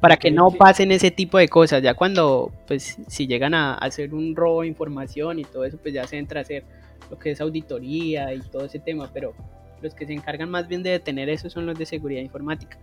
para 0.00 0.16
que 0.16 0.30
no 0.30 0.50
pasen 0.50 0.92
ese 0.92 1.10
tipo 1.10 1.38
de 1.38 1.48
cosas. 1.48 1.82
Ya 1.82 1.94
cuando, 1.94 2.52
pues, 2.66 2.98
si 3.08 3.26
llegan 3.26 3.54
a 3.54 3.74
hacer 3.74 4.14
un 4.14 4.36
robo 4.36 4.62
de 4.62 4.68
información 4.68 5.38
y 5.38 5.44
todo 5.44 5.64
eso, 5.64 5.78
pues 5.78 5.94
ya 5.94 6.06
se 6.06 6.18
entra 6.18 6.40
a 6.40 6.42
hacer 6.42 6.64
lo 7.10 7.18
que 7.18 7.30
es 7.30 7.40
auditoría 7.40 8.32
y 8.32 8.40
todo 8.40 8.66
ese 8.66 8.78
tema, 8.78 9.10
pero 9.12 9.34
los 9.82 9.94
que 9.94 10.06
se 10.06 10.12
encargan 10.12 10.50
más 10.50 10.68
bien 10.68 10.82
de 10.82 10.90
detener 10.90 11.28
eso 11.28 11.50
son 11.50 11.66
los 11.66 11.78
de 11.78 11.86
seguridad 11.86 12.22
informática, 12.22 12.78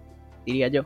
diría 0.45 0.67
yo. 0.67 0.85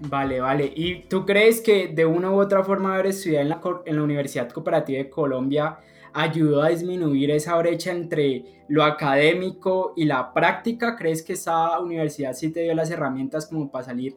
Vale, 0.00 0.40
vale. 0.40 0.72
¿Y 0.74 1.02
tú 1.02 1.26
crees 1.26 1.60
que 1.60 1.88
de 1.88 2.06
una 2.06 2.30
u 2.30 2.40
otra 2.40 2.62
forma 2.62 2.94
haber 2.94 3.06
estudiado 3.06 3.42
en 3.42 3.48
la, 3.48 3.60
en 3.84 3.96
la 3.96 4.02
Universidad 4.02 4.48
Cooperativa 4.50 4.98
de 4.98 5.10
Colombia 5.10 5.78
ayudó 6.12 6.62
a 6.62 6.68
disminuir 6.68 7.30
esa 7.30 7.56
brecha 7.56 7.90
entre 7.92 8.44
lo 8.68 8.84
académico 8.84 9.94
y 9.96 10.04
la 10.04 10.32
práctica? 10.32 10.96
¿Crees 10.96 11.22
que 11.22 11.32
esa 11.32 11.78
universidad 11.80 12.32
sí 12.32 12.52
te 12.52 12.60
dio 12.62 12.74
las 12.74 12.90
herramientas 12.90 13.46
como 13.46 13.70
para 13.70 13.84
salir 13.84 14.16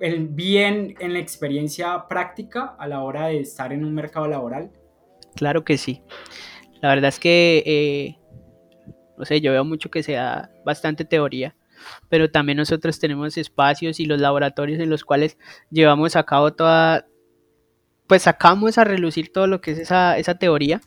el 0.00 0.28
bien 0.28 0.94
en 1.00 1.12
la 1.12 1.18
experiencia 1.18 2.06
práctica 2.08 2.76
a 2.78 2.86
la 2.86 3.02
hora 3.02 3.28
de 3.28 3.40
estar 3.40 3.72
en 3.72 3.84
un 3.84 3.94
mercado 3.94 4.28
laboral? 4.28 4.70
Claro 5.34 5.64
que 5.64 5.76
sí. 5.76 6.02
La 6.80 6.90
verdad 6.90 7.08
es 7.08 7.18
que, 7.18 7.62
eh, 7.66 8.18
no 9.16 9.24
sé, 9.24 9.40
yo 9.40 9.52
veo 9.52 9.64
mucho 9.64 9.90
que 9.90 10.02
sea 10.02 10.50
bastante 10.64 11.04
teoría, 11.04 11.55
pero 12.08 12.30
también 12.30 12.58
nosotros 12.58 12.98
tenemos 12.98 13.36
espacios 13.36 14.00
y 14.00 14.06
los 14.06 14.20
laboratorios 14.20 14.80
en 14.80 14.90
los 14.90 15.04
cuales 15.04 15.38
llevamos 15.70 16.16
a 16.16 16.24
cabo 16.24 16.52
toda, 16.52 17.06
pues 18.06 18.22
sacamos 18.22 18.78
a 18.78 18.84
relucir 18.84 19.32
todo 19.32 19.46
lo 19.46 19.60
que 19.60 19.72
es 19.72 19.78
esa, 19.78 20.18
esa 20.18 20.36
teoría. 20.36 20.80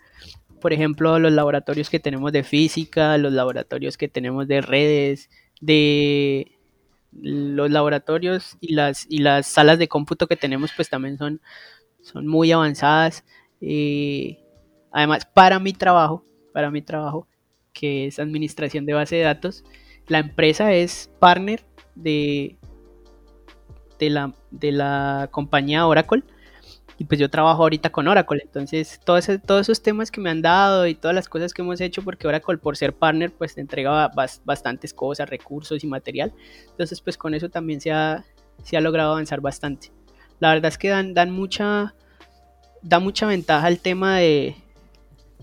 Por 0.62 0.74
ejemplo, 0.74 1.20
los 1.20 1.32
laboratorios 1.32 1.90
que 1.90 2.00
tenemos 2.00 2.32
de 2.32 2.44
física, 2.44 3.18
los 3.18 3.34
laboratorios 3.34 3.98
que 3.98 4.10
tenemos 4.10 4.48
de 4.48 4.62
redes, 4.62 5.30
de 5.62 6.60
los 7.12 7.72
laboratorios 7.72 8.58
y 8.60 8.74
las, 8.74 9.06
y 9.10 9.20
las 9.20 9.48
salas 9.48 9.80
de 9.80 9.88
cómputo 9.88 10.28
que 10.28 10.36
tenemos 10.36 10.72
pues 10.76 10.90
también 10.90 11.18
son, 11.18 11.42
son 12.02 12.28
muy 12.28 12.52
avanzadas. 12.52 13.26
Eh, 13.62 14.40
además, 14.92 15.26
para 15.26 15.60
mi 15.60 15.74
trabajo, 15.74 16.26
para 16.54 16.72
mi 16.72 16.82
trabajo, 16.82 17.28
que 17.74 18.08
es 18.08 18.20
administración 18.20 18.86
de 18.86 18.94
base 18.94 19.16
de 19.18 19.24
datos, 19.24 19.64
la 20.10 20.20
empresa 20.20 20.74
es 20.74 21.10
partner 21.20 21.64
de, 21.96 22.58
de, 24.00 24.10
la, 24.10 24.34
de 24.52 24.72
la 24.72 25.30
compañía 25.32 25.88
Oracle. 25.88 26.24
Y 26.98 27.06
pues 27.06 27.18
yo 27.18 27.30
trabajo 27.30 27.62
ahorita 27.62 27.92
con 27.92 28.10
Oracle, 28.10 28.42
entonces 28.44 29.00
todos, 29.06 29.30
todos 29.46 29.62
esos 29.62 29.82
temas 29.82 30.12
que 30.12 30.20
me 30.20 30.30
han 30.30 30.42
dado 30.42 30.86
y 30.86 30.96
todas 30.96 31.16
las 31.16 31.30
cosas 31.30 31.54
que 31.54 31.62
hemos 31.62 31.80
hecho, 31.80 32.04
porque 32.04 32.28
Oracle 32.28 32.58
por 32.58 32.76
ser 32.76 32.94
partner 32.94 33.32
pues 33.32 33.56
te 33.56 33.62
entrega 33.62 34.12
bastantes 34.44 34.94
cosas, 34.94 35.30
recursos 35.30 35.82
y 35.82 35.88
material, 35.88 36.34
entonces 36.72 37.00
pues 37.00 37.18
con 37.18 37.34
eso 37.34 37.48
también 37.48 37.80
se 37.80 37.94
ha, 37.94 38.26
se 38.64 38.76
ha 38.76 38.82
logrado 38.82 39.14
avanzar 39.14 39.40
bastante. 39.40 39.94
La 40.40 40.50
verdad 40.50 40.68
es 40.68 40.78
que 40.78 40.90
dan, 40.90 41.14
dan 41.14 41.32
mucha, 41.32 41.96
da 42.82 43.00
mucha 43.00 43.28
ventaja 43.28 43.68
al 43.68 43.80
tema 43.80 44.18
de, 44.18 44.58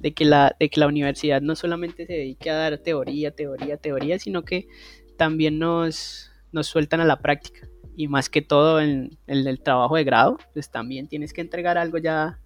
de, 0.01 0.15
que 0.15 0.25
la, 0.25 0.55
de 0.59 0.69
que 0.69 0.81
la 0.81 0.87
universidad 0.87 1.41
no 1.41 1.57
solamente 1.57 2.07
se 2.07 2.13
dedique 2.13 2.51
a 2.51 2.55
dar 2.55 2.79
teoría, 2.79 3.31
teoría, 3.31 3.77
teoría, 3.77 4.19
sino 4.19 4.45
que 4.45 4.69
también 5.17 5.59
nos, 5.59 6.31
nos 6.53 6.67
sueltan 6.67 7.01
a 7.01 7.05
la 7.05 7.21
práctica 7.21 7.69
y 7.97 8.09
más 8.09 8.29
que 8.29 8.43
todo 8.43 8.81
en, 8.81 9.17
el 9.27 9.61
trabajo 9.61 9.97
de 9.97 10.05
grado, 10.05 10.39
pues 10.53 10.71
también 10.71 11.09
tienes 11.09 11.33
que 11.33 11.41
entregar 11.41 11.79
algo 11.79 11.97
ya, 11.97 12.39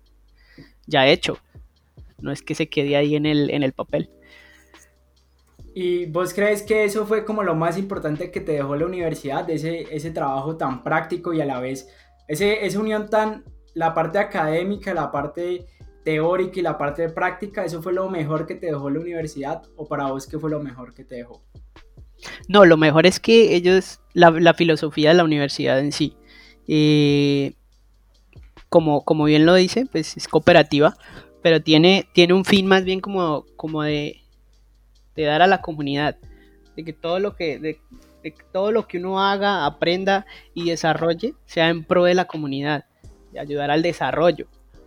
ya 0.87 1.09
hecho. 1.09 1.39
No 2.21 2.31
es 2.31 2.43
que 2.43 2.55
se 2.55 2.69
quede 2.69 2.97
ahí 2.97 3.17
en 3.17 3.27
el, 3.27 3.51
en 3.51 3.65
el 3.65 3.73
papel. 3.73 4.11
¿Y 5.75 6.07
vos 6.07 6.35
crees 6.35 6.63
que 6.63 6.85
eso 6.85 7.07
fue 7.07 7.25
como 7.25 7.43
lo 7.43 7.55
más 7.55 7.79
importante 7.79 8.31
que 8.31 8.41
te 8.41 8.53
dejó 8.53 8.77
la 8.77 8.87
universidad, 8.87 9.49
ese, 9.51 9.87
ese 9.95 10.11
trabajo 10.11 10.57
tan 10.57 10.83
práctico 10.83 11.33
y 11.33 11.41
a 11.41 11.47
la 11.47 11.61
vez 11.61 11.89
ese, 12.29 12.65
esa 12.65 12.79
unión 12.79 13.09
tan, 13.09 13.45
la 13.75 13.93
parte 13.93 14.19
académica, 14.19 14.95
la 14.95 15.11
parte 15.11 15.67
teórica 16.05 16.59
y 16.59 16.63
la 16.63 16.79
parte 16.79 17.09
práctica, 17.09 17.65
eso 17.65 17.83
fue 17.83 17.93
lo 17.93 18.09
mejor 18.09 18.47
que 18.47 18.55
te 18.55 18.67
dejó 18.67 18.91
la 18.91 19.01
universidad 19.01 19.63
o 19.77 19.87
para 19.87 20.11
vos 20.11 20.27
qué 20.27 20.39
fue 20.39 20.51
lo 20.51 20.61
mejor 20.61 20.95
que 20.95 21.05
te 21.05 21.17
dejó? 21.17 21.43
No, 22.49 22.65
lo 22.65 22.77
mejor 22.77 23.07
es 23.07 23.21
que 23.21 23.55
ellos, 23.55 24.01
la, 24.13 24.55
filosofía 24.55 25.11
de 25.11 25.15
la 25.15 25.25
universidad 25.25 25.79
en 25.79 25.93
sí, 25.93 26.17
eh, 26.69 27.55
como, 28.69 29.05
como 29.05 29.25
bien 29.25 29.47
lo 29.47 29.55
dice, 29.55 29.87
pues 29.91 30.17
es 30.17 30.29
cooperativa, 30.29 30.97
pero 31.43 31.63
tiene, 31.63 32.09
tiene 32.13 32.35
un 32.35 32.45
fin 32.45 32.67
más 32.67 32.85
bien 32.85 33.01
como, 33.01 33.47
como 33.57 33.83
de, 33.83 34.21
de 35.17 35.25
dar 35.25 35.43
a 35.43 35.47
la 35.47 35.63
comunidad, 35.63 36.17
de 36.77 36.85
que 36.85 36.93
todo 36.93 37.19
lo 37.19 37.35
que, 37.35 37.59
de, 37.59 37.81
todo 38.53 38.71
lo 38.73 38.87
que 38.87 38.99
uno 38.99 39.23
haga, 39.23 39.65
aprenda 39.65 40.27
y 40.55 40.69
desarrolle 40.69 41.35
sea 41.47 41.69
en 41.69 41.85
pro 41.85 42.05
de 42.05 42.15
la 42.15 42.27
comunidad, 42.27 42.85
de 43.33 43.41
ayudar 43.41 43.71
al 43.71 43.83
desarrollo, 43.83 44.47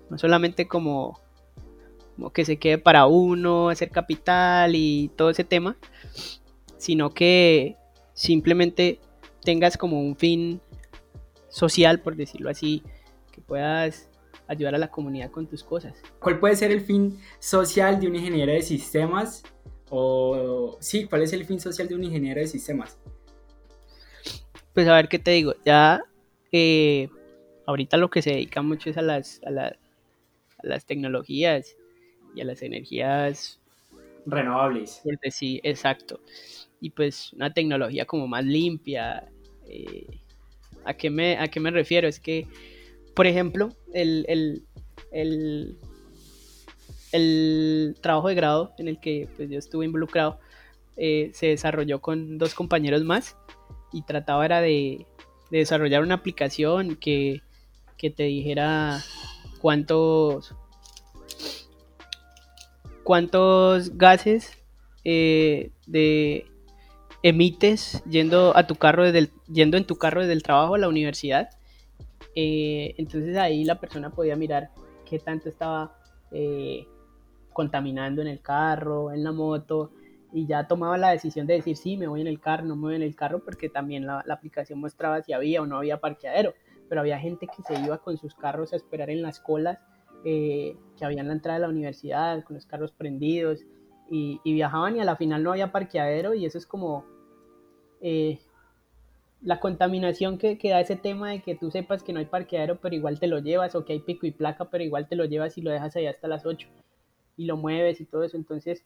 no 0.09 0.17
solamente 0.17 0.67
como, 0.67 1.19
como 2.15 2.31
que 2.31 2.45
se 2.45 2.57
quede 2.57 2.77
para 2.77 3.05
uno, 3.05 3.69
hacer 3.69 3.89
capital 3.89 4.75
y 4.75 5.09
todo 5.15 5.29
ese 5.29 5.43
tema, 5.43 5.77
sino 6.77 7.13
que 7.13 7.77
simplemente 8.13 8.99
tengas 9.43 9.77
como 9.77 9.99
un 9.99 10.15
fin 10.15 10.61
social, 11.49 11.99
por 11.99 12.15
decirlo 12.15 12.49
así, 12.49 12.83
que 13.31 13.41
puedas 13.41 14.09
ayudar 14.47 14.75
a 14.75 14.77
la 14.77 14.89
comunidad 14.89 15.31
con 15.31 15.47
tus 15.47 15.63
cosas. 15.63 15.95
¿Cuál 16.19 16.39
puede 16.39 16.55
ser 16.55 16.71
el 16.71 16.81
fin 16.81 17.19
social 17.39 17.99
de 17.99 18.07
un 18.07 18.15
ingeniero 18.15 18.51
de 18.51 18.61
sistemas? 18.61 19.43
O 19.89 20.77
sí, 20.79 21.05
¿cuál 21.05 21.21
es 21.23 21.33
el 21.33 21.45
fin 21.45 21.59
social 21.59 21.87
de 21.87 21.95
un 21.95 22.03
ingeniero 22.03 22.41
de 22.41 22.47
sistemas? 22.47 22.97
Pues 24.73 24.87
a 24.87 24.95
ver 24.95 25.07
qué 25.07 25.19
te 25.19 25.31
digo, 25.31 25.53
ya 25.63 26.03
eh, 26.51 27.09
ahorita 27.67 27.97
lo 27.97 28.09
que 28.09 28.21
se 28.21 28.31
dedica 28.31 28.61
mucho 28.61 28.89
es 28.89 28.97
a 28.97 29.01
las, 29.01 29.39
a, 29.45 29.51
las 30.63 30.85
tecnologías 30.85 31.75
y 32.35 32.41
a 32.41 32.45
las 32.45 32.61
energías 32.61 33.59
renovables. 34.25 35.01
Sí, 35.31 35.59
exacto. 35.63 36.19
Y 36.79 36.89
pues 36.89 37.33
una 37.33 37.53
tecnología 37.53 38.05
como 38.05 38.27
más 38.27 38.43
limpia. 38.45 39.29
Eh, 39.67 40.07
¿a, 40.85 40.93
qué 40.93 41.09
me, 41.09 41.37
¿A 41.37 41.47
qué 41.47 41.59
me 41.59 41.71
refiero? 41.71 42.07
Es 42.07 42.19
que, 42.19 42.47
por 43.15 43.27
ejemplo, 43.27 43.69
el, 43.93 44.25
el, 44.27 44.63
el, 45.11 45.77
el 47.11 47.95
trabajo 48.01 48.29
de 48.29 48.35
grado 48.35 48.73
en 48.77 48.87
el 48.87 48.99
que 48.99 49.27
pues, 49.35 49.49
yo 49.49 49.59
estuve 49.59 49.85
involucrado 49.85 50.39
eh, 50.95 51.31
se 51.33 51.47
desarrolló 51.47 52.01
con 52.01 52.37
dos 52.37 52.53
compañeros 52.53 53.03
más 53.03 53.35
y 53.91 54.03
trataba 54.03 54.45
era 54.45 54.61
de, 54.61 55.07
desarrollar 55.49 56.01
una 56.01 56.15
aplicación 56.15 56.95
que, 56.95 57.41
te 57.97 58.23
dijera 58.23 59.01
cuántos 59.63 60.53
cuántos 63.05 63.97
gases 63.97 64.61
eh, 65.05 65.71
de 65.87 66.45
emites 67.21 68.03
yendo 68.03 68.57
a 68.57 68.67
tu 68.67 68.75
carro 68.75 69.09
desde 69.09 69.31
yendo 69.47 69.77
en 69.77 69.85
tu 69.85 69.95
carro 69.95 70.19
desde 70.19 70.33
el 70.33 70.43
trabajo 70.43 70.75
a 70.75 70.77
la 70.77 70.89
universidad. 70.89 71.49
Eh, 72.35 72.93
entonces 72.97 73.37
ahí 73.37 73.63
la 73.63 73.79
persona 73.79 74.09
podía 74.09 74.35
mirar 74.35 74.71
qué 75.05 75.17
tanto 75.17 75.47
estaba 75.47 75.95
contaminando 77.53 78.21
en 78.21 78.27
el 78.27 78.41
carro 78.41 79.13
en 79.13 79.23
la 79.23 79.31
moto 79.31 79.91
y 80.33 80.47
ya 80.47 80.67
tomaba 80.67 80.97
la 80.97 81.11
decisión 81.11 81.45
de 81.45 81.53
decir, 81.53 81.77
sí, 81.77 81.95
me 81.95 82.07
voy 82.07 82.19
en 82.19 82.27
el 82.27 82.39
carro, 82.39 82.65
no 82.65 82.75
me 82.75 82.81
voy 82.81 82.95
en 82.95 83.03
el 83.03 83.15
carro, 83.15 83.39
porque 83.45 83.69
también 83.69 84.07
la, 84.07 84.25
aplicación 84.27 84.79
mostraba 84.79 85.21
si 85.21 85.31
había 85.31 85.61
o 85.61 85.67
no 85.67 85.77
había 85.77 85.99
parqueadero, 85.99 86.55
pero 86.93 87.01
había 87.01 87.17
gente 87.17 87.47
que 87.47 87.63
se 87.63 87.73
iba 87.81 87.97
con 87.97 88.19
sus 88.19 88.35
carros 88.35 88.71
a 88.71 88.75
esperar 88.75 89.09
en 89.09 89.23
las 89.23 89.39
colas 89.39 89.79
eh, 90.23 90.77
que 90.95 91.03
había 91.03 91.21
en 91.21 91.27
la 91.27 91.33
entrada 91.33 91.57
de 91.57 91.65
la 91.65 91.69
universidad, 91.71 92.43
con 92.43 92.53
los 92.53 92.67
carros 92.67 92.91
prendidos, 92.91 93.61
y, 94.11 94.39
viajaban 94.43 94.95
y 94.95 94.99
a 94.99 95.03
la 95.03 95.15
final 95.15 95.41
no 95.41 95.53
había 95.53 95.71
parqueadero, 95.71 96.35
y 96.35 96.45
eso 96.45 96.59
es 96.59 96.67
como 96.67 97.03
eh, 97.99 98.37
la 99.41 99.59
contaminación 99.59 100.37
que, 100.37 100.59
que, 100.59 100.69
da 100.69 100.81
ese 100.81 100.95
tema 100.95 101.31
de 101.31 101.41
que 101.41 101.55
tú 101.55 101.71
sepas 101.71 102.03
que 102.03 102.13
no 102.13 102.19
hay 102.19 102.27
parqueadero, 102.27 102.79
pero 102.79 102.93
igual 102.93 103.19
te 103.19 103.25
lo 103.25 103.39
llevas, 103.39 103.73
o 103.73 103.85
que 103.85 103.93
hay 103.93 103.99
pico 103.99 104.27
y 104.27 104.31
placa, 104.31 104.69
pero 104.69 104.83
igual 104.83 105.07
te 105.07 105.15
lo 105.15 105.25
llevas 105.25 105.57
y 105.57 105.63
lo 105.63 105.71
dejas 105.71 105.95
ahí 105.95 106.05
hasta 106.05 106.27
las 106.27 106.45
8, 106.45 106.67
y 107.37 107.45
lo 107.45 107.57
mueves 107.57 108.01
y 108.01 108.05
todo 108.05 108.23
eso, 108.23 108.37
entonces 108.37 108.85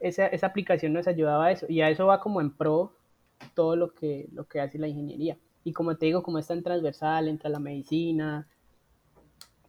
esa, 0.00 0.26
esa, 0.26 0.48
aplicación 0.48 0.92
nos 0.92 1.06
ayudaba 1.06 1.46
a 1.46 1.52
eso. 1.52 1.66
Y 1.68 1.80
a 1.80 1.90
eso 1.90 2.06
va 2.06 2.18
como 2.18 2.40
en 2.40 2.50
pro 2.50 2.96
todo 3.54 3.76
lo 3.76 3.94
que, 3.94 4.28
lo 4.32 4.48
que 4.48 4.60
hace 4.60 4.80
la 4.80 4.88
ingeniería. 4.88 5.38
Y 5.64 5.72
como 5.72 5.96
te 5.96 6.06
digo, 6.06 6.22
como 6.22 6.38
es 6.38 6.46
tan 6.46 6.62
transversal, 6.62 7.28
entra 7.28 7.50
la 7.50 7.58
medicina 7.58 8.46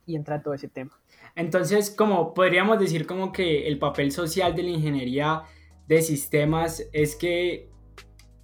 y 0.05 0.15
entra 0.15 0.41
todo 0.41 0.53
ese 0.53 0.67
tema. 0.67 0.91
Entonces, 1.35 1.89
como 1.89 2.33
podríamos 2.33 2.79
decir 2.79 3.07
como 3.07 3.31
que 3.31 3.67
el 3.67 3.79
papel 3.79 4.11
social 4.11 4.55
de 4.55 4.63
la 4.63 4.69
ingeniería 4.69 5.43
de 5.87 6.01
sistemas 6.01 6.87
es 6.91 7.15
que 7.15 7.69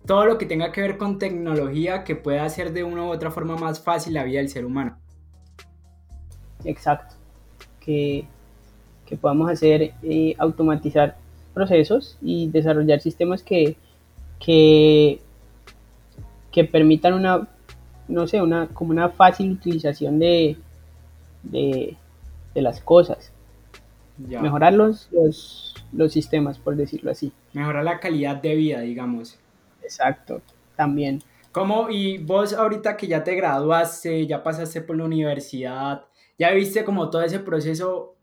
todo 0.05 0.25
lo 0.25 0.38
que 0.38 0.46
tenga 0.46 0.72
que 0.72 0.81
ver 0.81 0.98
con 0.98 1.20
tecnología 1.20 2.03
que 2.03 2.15
pueda 2.15 2.43
hacer 2.43 2.74
de 2.74 2.84
una 2.84 3.03
u 3.03 3.12
otra 3.12 3.31
forma 3.31 3.55
más 3.55 3.79
fácil 3.79 4.13
la 4.13 4.24
vida 4.24 4.39
del 4.39 4.50
ser 4.50 4.65
humano. 4.65 4.98
Exacto. 6.63 7.15
Que, 7.79 8.25
que 9.05 9.17
podamos 9.17 9.50
hacer, 9.51 9.93
eh, 10.03 10.36
automatizar 10.38 11.17
procesos 11.53 12.17
y 12.22 12.50
desarrollar 12.50 13.00
sistemas 13.00 13.43
que, 13.43 13.75
que, 14.39 15.22
que 16.51 16.65
permitan 16.65 17.13
una, 17.13 17.48
no 18.08 18.27
sé, 18.27 18.41
una, 18.41 18.67
como 18.67 18.91
una 18.91 19.10
fácil 19.10 19.51
utilización 19.51 20.20
de, 20.20 20.58
de, 21.44 21.98
las 22.55 22.81
cosas. 22.81 23.31
Mejorar 24.18 24.74
los, 24.74 25.09
los, 25.11 26.11
sistemas, 26.11 26.59
por 26.59 26.75
decirlo 26.75 27.11
así. 27.11 27.31
Mejorar 27.53 27.83
la 27.83 28.00
calidad 28.00 28.35
de 28.35 28.55
vida, 28.55 28.81
digamos. 28.81 29.40
Exacto, 29.81 30.42
también. 30.75 31.24
¿Cómo? 31.51 31.90
Y 31.90 32.18
vos 32.18 32.53
ahorita 32.53 32.96
que 32.96 33.07
ya 33.07 33.24
te 33.24 33.35
graduaste, 33.35 34.27
ya 34.27 34.44
pasaste 34.44 34.81
por 34.81 34.96
la 34.96 35.05
universidad, 35.05 36.05
ya 36.37 36.51
viste 36.51 36.83
como 36.83 37.09
todo 37.09 37.24
ese 37.24 37.40
proceso, 37.40 38.16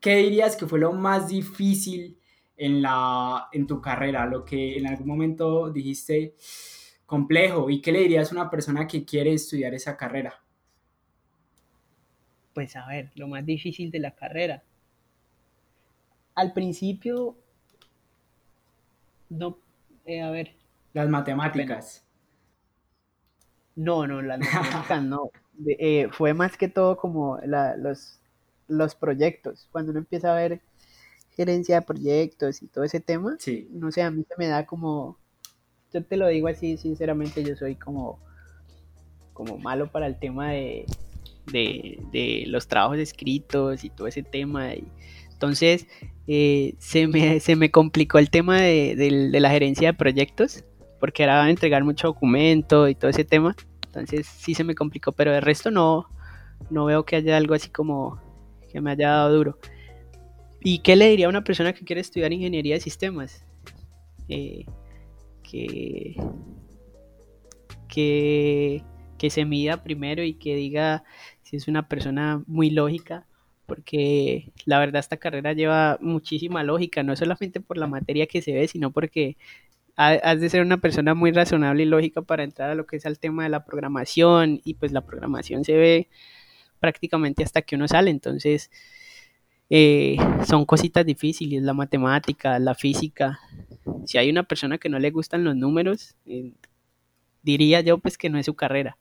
¿qué 0.00 0.16
dirías 0.16 0.56
que 0.56 0.66
fue 0.66 0.78
lo 0.78 0.92
más 0.92 1.28
difícil 1.28 2.18
en, 2.56 2.82
la, 2.82 3.48
en 3.52 3.66
tu 3.66 3.80
carrera, 3.80 4.26
lo 4.26 4.44
que 4.44 4.76
en 4.76 4.86
algún 4.86 5.06
momento 5.06 5.70
dijiste 5.70 6.34
complejo 7.08 7.70
y 7.70 7.80
qué 7.80 7.90
le 7.90 8.00
dirías 8.00 8.30
a 8.30 8.34
una 8.34 8.50
persona 8.50 8.86
que 8.86 9.06
quiere 9.06 9.32
estudiar 9.32 9.72
esa 9.72 9.96
carrera? 9.96 10.42
Pues 12.52 12.76
a 12.76 12.86
ver, 12.86 13.10
lo 13.14 13.28
más 13.28 13.46
difícil 13.46 13.90
de 13.90 13.98
la 13.98 14.14
carrera. 14.14 14.62
Al 16.34 16.52
principio, 16.52 17.34
no, 19.30 19.58
eh, 20.04 20.20
a 20.20 20.30
ver. 20.30 20.54
Las 20.92 21.08
matemáticas. 21.08 22.04
No, 23.74 24.06
no, 24.06 24.20
las 24.20 24.38
matemáticas 24.40 25.02
no. 25.02 25.30
Eh, 25.66 26.08
fue 26.12 26.34
más 26.34 26.58
que 26.58 26.68
todo 26.68 26.98
como 26.98 27.38
los, 27.46 28.20
los 28.68 28.94
proyectos. 28.94 29.66
Cuando 29.72 29.92
uno 29.92 30.00
empieza 30.00 30.30
a 30.30 30.36
ver 30.36 30.60
gerencia 31.30 31.76
de 31.76 31.86
proyectos 31.86 32.62
y 32.62 32.66
todo 32.66 32.84
ese 32.84 33.00
tema, 33.00 33.36
sí. 33.38 33.66
no 33.72 33.90
sé, 33.92 34.02
a 34.02 34.10
mí 34.10 34.26
se 34.28 34.34
me 34.36 34.46
da 34.46 34.66
como, 34.66 35.16
yo 35.92 36.04
te 36.04 36.16
lo 36.16 36.28
digo 36.28 36.48
así, 36.48 36.76
sinceramente, 36.76 37.42
yo 37.44 37.56
soy 37.56 37.74
como, 37.76 38.18
como 39.32 39.58
malo 39.58 39.90
para 39.90 40.06
el 40.06 40.18
tema 40.18 40.52
de, 40.52 40.86
de, 41.46 42.44
los 42.46 42.68
trabajos 42.68 42.98
escritos 42.98 43.84
y 43.84 43.90
todo 43.90 44.06
ese 44.06 44.22
tema. 44.22 44.74
Y, 44.74 44.84
entonces, 45.32 45.86
eh, 46.26 46.74
se, 46.78 47.06
me, 47.06 47.40
se 47.40 47.56
me 47.56 47.70
complicó 47.70 48.18
el 48.18 48.30
tema 48.30 48.60
de, 48.60 48.94
de, 48.96 49.40
la 49.40 49.50
gerencia 49.50 49.92
de 49.92 49.98
proyectos, 49.98 50.64
porque 51.00 51.22
era 51.22 51.48
entregar 51.48 51.84
mucho 51.84 52.08
documento 52.08 52.88
y 52.88 52.94
todo 52.94 53.10
ese 53.10 53.24
tema. 53.24 53.56
Entonces, 53.86 54.26
sí 54.26 54.54
se 54.54 54.64
me 54.64 54.74
complicó, 54.74 55.12
pero 55.12 55.32
de 55.32 55.40
resto 55.40 55.70
no, 55.70 56.08
no 56.70 56.84
veo 56.84 57.04
que 57.04 57.16
haya 57.16 57.36
algo 57.36 57.54
así 57.54 57.70
como 57.70 58.20
que 58.70 58.80
me 58.80 58.90
haya 58.90 59.10
dado 59.10 59.34
duro. 59.34 59.58
¿Y 60.60 60.80
qué 60.80 60.96
le 60.96 61.08
diría 61.08 61.26
a 61.26 61.30
una 61.30 61.44
persona 61.44 61.72
que 61.72 61.84
quiere 61.84 62.00
estudiar 62.00 62.32
ingeniería 62.32 62.74
de 62.74 62.80
sistemas? 62.80 63.44
Eh, 64.28 64.66
que, 65.48 66.14
que, 69.18 69.30
se 69.30 69.44
mida 69.44 69.82
primero 69.82 70.22
y 70.22 70.34
que 70.34 70.54
diga 70.54 71.04
si 71.42 71.56
es 71.56 71.68
una 71.68 71.88
persona 71.88 72.42
muy 72.46 72.70
lógica, 72.70 73.26
porque 73.66 74.52
la 74.64 74.78
verdad 74.78 75.00
esta 75.00 75.16
carrera 75.16 75.52
lleva 75.52 75.98
muchísima 76.00 76.62
lógica, 76.62 77.02
no 77.02 77.16
solamente 77.16 77.60
por 77.60 77.78
la 77.78 77.86
materia 77.86 78.26
que 78.26 78.42
se 78.42 78.52
ve, 78.52 78.68
sino 78.68 78.90
porque 78.90 79.36
has 79.96 80.40
de 80.40 80.48
ser 80.48 80.62
una 80.62 80.76
persona 80.76 81.14
muy 81.14 81.32
razonable 81.32 81.82
y 81.82 81.86
lógica 81.86 82.22
para 82.22 82.44
entrar 82.44 82.70
a 82.70 82.76
lo 82.76 82.86
que 82.86 82.96
es 82.96 83.04
el 83.04 83.18
tema 83.18 83.42
de 83.42 83.48
la 83.48 83.64
programación 83.64 84.60
y 84.64 84.74
pues 84.74 84.92
la 84.92 85.04
programación 85.04 85.64
se 85.64 85.76
ve 85.76 86.08
prácticamente 86.78 87.42
hasta 87.42 87.62
que 87.62 87.74
uno 87.74 87.88
sale, 87.88 88.10
entonces 88.10 88.70
eh, 89.70 90.16
son 90.46 90.64
cositas 90.64 91.04
difíciles, 91.04 91.62
la 91.62 91.74
matemática, 91.74 92.58
la 92.58 92.74
física. 92.74 93.38
Si 94.06 94.18
hay 94.18 94.30
una 94.30 94.42
persona 94.42 94.78
que 94.78 94.88
no 94.88 94.98
le 94.98 95.10
gustan 95.10 95.44
los 95.44 95.56
números, 95.56 96.16
eh, 96.26 96.52
diría 97.42 97.80
yo 97.80 97.98
pues 97.98 98.18
que 98.18 98.30
no 98.30 98.38
es 98.38 98.46
su 98.46 98.54
carrera, 98.54 98.96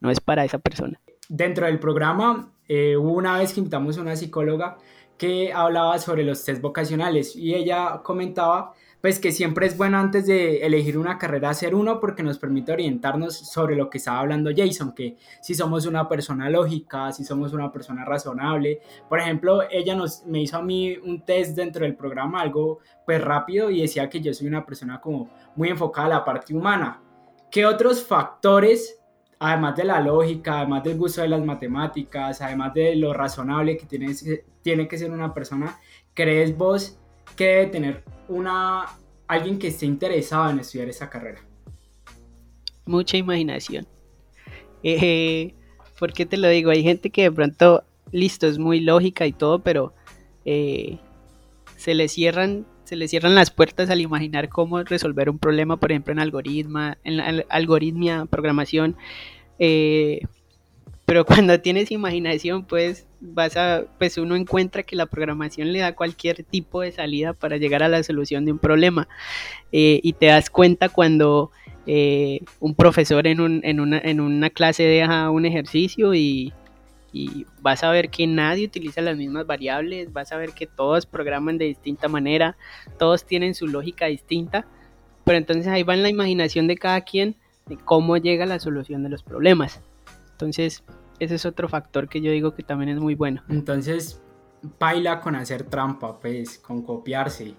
no 0.00 0.10
es 0.10 0.20
para 0.20 0.44
esa 0.44 0.58
persona. 0.58 1.00
Dentro 1.28 1.66
del 1.66 1.78
programa 1.78 2.52
eh, 2.68 2.96
una 2.96 3.38
vez 3.38 3.52
que 3.52 3.60
invitamos 3.60 3.98
a 3.98 4.00
una 4.00 4.16
psicóloga 4.16 4.78
que 5.18 5.52
hablaba 5.52 5.98
sobre 5.98 6.24
los 6.24 6.42
test 6.44 6.62
vocacionales 6.62 7.36
y 7.36 7.54
ella 7.54 8.00
comentaba 8.02 8.72
pues 9.02 9.18
que 9.18 9.32
siempre 9.32 9.66
es 9.66 9.76
bueno 9.76 9.98
antes 9.98 10.26
de 10.26 10.64
elegir 10.64 10.96
una 10.96 11.18
carrera 11.18 11.50
hacer 11.50 11.74
uno 11.74 11.98
porque 11.98 12.22
nos 12.22 12.38
permite 12.38 12.70
orientarnos 12.70 13.36
sobre 13.36 13.74
lo 13.74 13.90
que 13.90 13.98
estaba 13.98 14.20
hablando 14.20 14.52
Jason, 14.56 14.94
que 14.94 15.16
si 15.40 15.56
somos 15.56 15.86
una 15.86 16.08
persona 16.08 16.48
lógica, 16.48 17.10
si 17.10 17.24
somos 17.24 17.52
una 17.52 17.72
persona 17.72 18.04
razonable. 18.04 18.80
Por 19.08 19.18
ejemplo, 19.18 19.62
ella 19.68 19.96
nos, 19.96 20.24
me 20.24 20.40
hizo 20.40 20.56
a 20.56 20.62
mí 20.62 20.96
un 20.96 21.24
test 21.24 21.56
dentro 21.56 21.84
del 21.84 21.96
programa, 21.96 22.40
algo 22.40 22.78
pues 23.04 23.20
rápido, 23.20 23.70
y 23.70 23.82
decía 23.82 24.08
que 24.08 24.20
yo 24.20 24.32
soy 24.32 24.46
una 24.46 24.64
persona 24.64 25.00
como 25.00 25.30
muy 25.56 25.68
enfocada 25.68 26.06
a 26.06 26.10
la 26.10 26.24
parte 26.24 26.54
humana. 26.54 27.02
¿Qué 27.50 27.66
otros 27.66 28.04
factores, 28.04 29.00
además 29.40 29.74
de 29.74 29.84
la 29.84 30.00
lógica, 30.00 30.60
además 30.60 30.84
del 30.84 30.96
gusto 30.96 31.22
de 31.22 31.28
las 31.28 31.44
matemáticas, 31.44 32.40
además 32.40 32.72
de 32.72 32.94
lo 32.94 33.12
razonable 33.12 33.76
que 33.76 33.86
tiene, 33.86 34.14
tiene 34.62 34.86
que 34.86 34.96
ser 34.96 35.10
una 35.10 35.34
persona, 35.34 35.76
crees 36.14 36.56
vos 36.56 37.01
que 37.36 37.44
debe 37.44 37.66
tener 37.66 38.04
una, 38.28 38.86
alguien 39.26 39.58
que 39.58 39.68
esté 39.68 39.86
interesado 39.86 40.50
en 40.50 40.60
estudiar 40.60 40.88
esa 40.88 41.08
carrera? 41.08 41.40
Mucha 42.84 43.16
imaginación. 43.16 43.86
Eh, 44.82 45.54
¿Por 45.98 46.12
qué 46.12 46.26
te 46.26 46.36
lo 46.36 46.48
digo? 46.48 46.70
Hay 46.70 46.82
gente 46.82 47.10
que 47.10 47.22
de 47.22 47.32
pronto, 47.32 47.84
listo, 48.10 48.46
es 48.46 48.58
muy 48.58 48.80
lógica 48.80 49.26
y 49.26 49.32
todo, 49.32 49.60
pero 49.60 49.94
eh, 50.44 50.98
se 51.76 51.94
le 51.94 52.08
cierran 52.08 52.66
se 52.84 52.96
le 52.96 53.08
cierran 53.08 53.34
las 53.34 53.50
puertas 53.50 53.88
al 53.88 54.02
imaginar 54.02 54.50
cómo 54.50 54.82
resolver 54.82 55.30
un 55.30 55.38
problema, 55.38 55.78
por 55.78 55.92
ejemplo, 55.92 56.12
en 56.12 56.18
algoritma, 56.18 56.98
en 57.04 57.16
la 57.16 57.44
algoritmia, 57.48 58.26
programación. 58.26 58.96
Eh, 59.58 60.20
pero 61.06 61.24
cuando 61.24 61.58
tienes 61.58 61.90
imaginación, 61.90 62.66
puedes 62.66 63.06
vas 63.22 63.56
a, 63.56 63.84
pues 63.98 64.18
uno 64.18 64.34
encuentra 64.34 64.82
que 64.82 64.96
la 64.96 65.06
programación 65.06 65.72
le 65.72 65.78
da 65.78 65.94
cualquier 65.94 66.42
tipo 66.42 66.80
de 66.80 66.90
salida 66.90 67.32
para 67.32 67.56
llegar 67.56 67.82
a 67.82 67.88
la 67.88 68.02
solución 68.02 68.44
de 68.44 68.52
un 68.52 68.58
problema. 68.58 69.08
Eh, 69.70 70.00
y 70.02 70.12
te 70.14 70.26
das 70.26 70.50
cuenta 70.50 70.88
cuando 70.88 71.52
eh, 71.86 72.40
un 72.58 72.74
profesor 72.74 73.26
en, 73.26 73.40
un, 73.40 73.60
en, 73.64 73.80
una, 73.80 73.98
en 73.98 74.20
una 74.20 74.50
clase 74.50 74.82
deja 74.82 75.30
un 75.30 75.46
ejercicio 75.46 76.14
y, 76.14 76.52
y 77.12 77.46
vas 77.60 77.84
a 77.84 77.90
ver 77.92 78.10
que 78.10 78.26
nadie 78.26 78.66
utiliza 78.66 79.00
las 79.00 79.16
mismas 79.16 79.46
variables, 79.46 80.12
vas 80.12 80.32
a 80.32 80.36
ver 80.36 80.50
que 80.52 80.66
todos 80.66 81.06
programan 81.06 81.58
de 81.58 81.66
distinta 81.66 82.08
manera, 82.08 82.56
todos 82.98 83.24
tienen 83.24 83.54
su 83.54 83.68
lógica 83.68 84.06
distinta, 84.06 84.66
pero 85.24 85.38
entonces 85.38 85.68
ahí 85.68 85.84
va 85.84 85.94
en 85.94 86.02
la 86.02 86.08
imaginación 86.08 86.66
de 86.66 86.76
cada 86.76 87.02
quien 87.02 87.36
de 87.66 87.76
cómo 87.76 88.16
llega 88.16 88.46
la 88.46 88.58
solución 88.58 89.04
de 89.04 89.10
los 89.10 89.22
problemas. 89.22 89.80
Entonces, 90.32 90.82
ese 91.24 91.36
es 91.36 91.46
otro 91.46 91.68
factor 91.68 92.08
que 92.08 92.20
yo 92.20 92.32
digo 92.32 92.54
que 92.54 92.64
también 92.64 92.88
es 92.90 92.98
muy 92.98 93.14
bueno. 93.14 93.42
Entonces, 93.48 94.20
baila 94.80 95.20
con 95.20 95.36
hacer 95.36 95.62
trampa, 95.62 96.18
pues, 96.18 96.58
con 96.58 96.82
copiarse. 96.82 97.54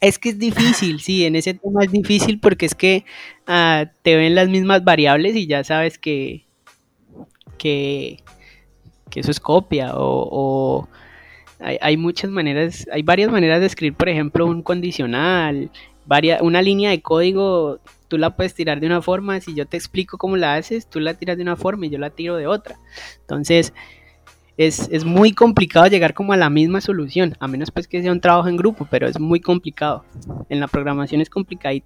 Es 0.00 0.16
que 0.16 0.28
es 0.28 0.38
difícil, 0.38 1.00
sí, 1.00 1.24
en 1.24 1.34
ese 1.34 1.54
tema 1.54 1.82
es 1.82 1.90
difícil 1.90 2.38
porque 2.38 2.66
es 2.66 2.74
que 2.76 3.04
ah, 3.48 3.86
te 4.02 4.16
ven 4.16 4.36
las 4.36 4.48
mismas 4.48 4.84
variables 4.84 5.34
y 5.34 5.48
ya 5.48 5.64
sabes 5.64 5.98
que, 5.98 6.46
que, 7.58 8.22
eso 9.16 9.32
es 9.32 9.40
copia 9.40 9.92
o, 9.94 10.88
hay, 11.58 11.96
muchas 11.96 12.30
maneras, 12.30 12.86
hay 12.92 13.02
varias 13.02 13.30
maneras 13.30 13.60
de 13.60 13.66
escribir, 13.66 13.96
por 13.96 14.08
ejemplo, 14.08 14.46
un 14.46 14.62
condicional, 14.62 15.70
una 16.40 16.62
línea 16.62 16.90
de 16.90 17.02
código, 17.02 17.78
tú 18.12 18.18
la 18.18 18.36
puedes 18.36 18.52
tirar 18.52 18.78
de 18.78 18.86
una 18.86 19.00
forma, 19.00 19.40
si 19.40 19.54
yo 19.54 19.64
te 19.64 19.78
explico 19.78 20.18
cómo 20.18 20.36
la 20.36 20.56
haces, 20.56 20.86
tú 20.86 21.00
la 21.00 21.14
tiras 21.14 21.38
de 21.38 21.42
una 21.44 21.56
forma 21.56 21.86
y 21.86 21.88
yo 21.88 21.96
la 21.96 22.10
tiro 22.10 22.36
de 22.36 22.46
otra. 22.46 22.78
Entonces, 23.22 23.72
es, 24.58 25.06
muy 25.06 25.32
complicado 25.32 25.86
llegar 25.86 26.12
como 26.12 26.34
a 26.34 26.36
la 26.36 26.50
misma 26.50 26.82
solución, 26.82 27.34
a 27.40 27.48
menos 27.48 27.70
pues 27.70 27.88
que 27.88 28.02
sea 28.02 28.12
un 28.12 28.20
trabajo 28.20 28.50
en 28.50 28.58
grupo, 28.58 28.86
pero 28.90 29.08
es 29.08 29.18
muy 29.18 29.40
complicado. 29.40 30.04
En 30.50 30.60
la 30.60 30.68
programación 30.68 31.22
es 31.22 31.30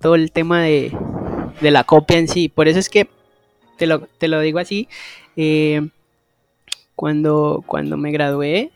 todo 0.00 0.16
el 0.16 0.32
tema 0.32 0.62
de, 0.62 0.90
la 1.60 1.84
copia 1.84 2.18
en 2.18 2.26
sí. 2.26 2.48
Por 2.48 2.66
eso 2.66 2.80
es 2.80 2.88
que 2.88 3.08
te 3.78 3.86
lo, 3.86 4.00
te 4.00 4.26
lo 4.26 4.40
digo 4.40 4.58
así. 4.58 4.88
Eh, 5.36 5.90
cuando, 6.96 7.62
cuando 7.68 7.96
me 7.96 8.10
gradué 8.10 8.72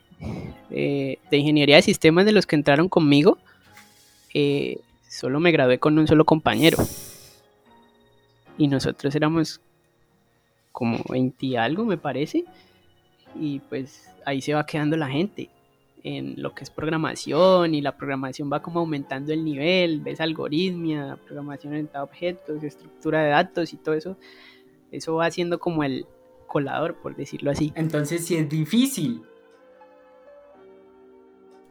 eh, 0.70 1.18
de 1.32 1.36
ingeniería 1.36 1.74
de 1.74 1.82
sistemas 1.82 2.26
de 2.26 2.30
los 2.30 2.46
que 2.46 2.54
entraron 2.54 2.88
conmigo, 2.88 3.38
eh, 4.34 4.78
solo 5.08 5.40
me 5.40 5.50
gradué 5.50 5.80
con 5.80 5.98
un 5.98 6.06
solo 6.06 6.24
compañero. 6.24 6.78
Y 8.60 8.68
nosotros 8.68 9.14
éramos 9.14 9.60
como 10.70 10.98
20 11.08 11.46
y 11.46 11.56
algo, 11.56 11.84
me 11.84 11.96
parece 11.96 12.44
y 13.34 13.60
pues 13.60 14.10
ahí 14.24 14.40
se 14.40 14.54
va 14.54 14.66
quedando 14.66 14.96
la 14.96 15.08
gente 15.08 15.50
en 16.02 16.40
lo 16.40 16.54
que 16.54 16.64
es 16.64 16.70
programación 16.70 17.74
y 17.74 17.80
la 17.82 17.96
programación 17.96 18.50
va 18.50 18.62
como 18.62 18.80
aumentando 18.80 19.32
el 19.32 19.44
nivel, 19.44 20.00
ves 20.00 20.20
algoritmia, 20.20 21.18
programación 21.26 21.74
orientada 21.74 22.00
a 22.00 22.04
objetos, 22.04 22.62
estructura 22.62 23.22
de 23.22 23.30
datos 23.30 23.72
y 23.72 23.76
todo 23.76 23.94
eso, 23.94 24.16
eso 24.90 25.14
va 25.14 25.30
siendo 25.30 25.58
como 25.58 25.84
el 25.84 26.06
colador, 26.46 26.96
por 26.96 27.14
decirlo 27.16 27.50
así. 27.50 27.72
Entonces 27.76 28.26
sí 28.26 28.36
es 28.36 28.48
difícil. 28.48 29.22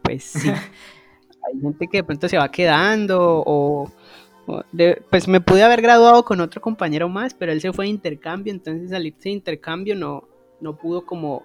Pues 0.03 0.23
sí. 0.23 0.49
Hay 1.51 1.59
gente 1.59 1.87
que 1.87 1.97
de 1.97 2.03
pronto 2.03 2.29
se 2.29 2.37
va 2.37 2.51
quedando 2.51 3.43
o, 3.45 3.91
pues 5.09 5.27
me 5.27 5.41
pude 5.41 5.63
haber 5.63 5.81
graduado 5.81 6.23
con 6.23 6.41
otro 6.41 6.61
compañero 6.61 7.09
más, 7.09 7.33
pero 7.33 7.51
él 7.51 7.61
se 7.61 7.73
fue 7.73 7.85
de 7.85 7.91
intercambio, 7.91 8.53
entonces 8.53 8.89
salirse 8.89 9.29
de 9.29 9.35
intercambio 9.35 9.95
no, 9.95 10.27
no 10.61 10.77
pudo 10.77 11.05
como 11.05 11.43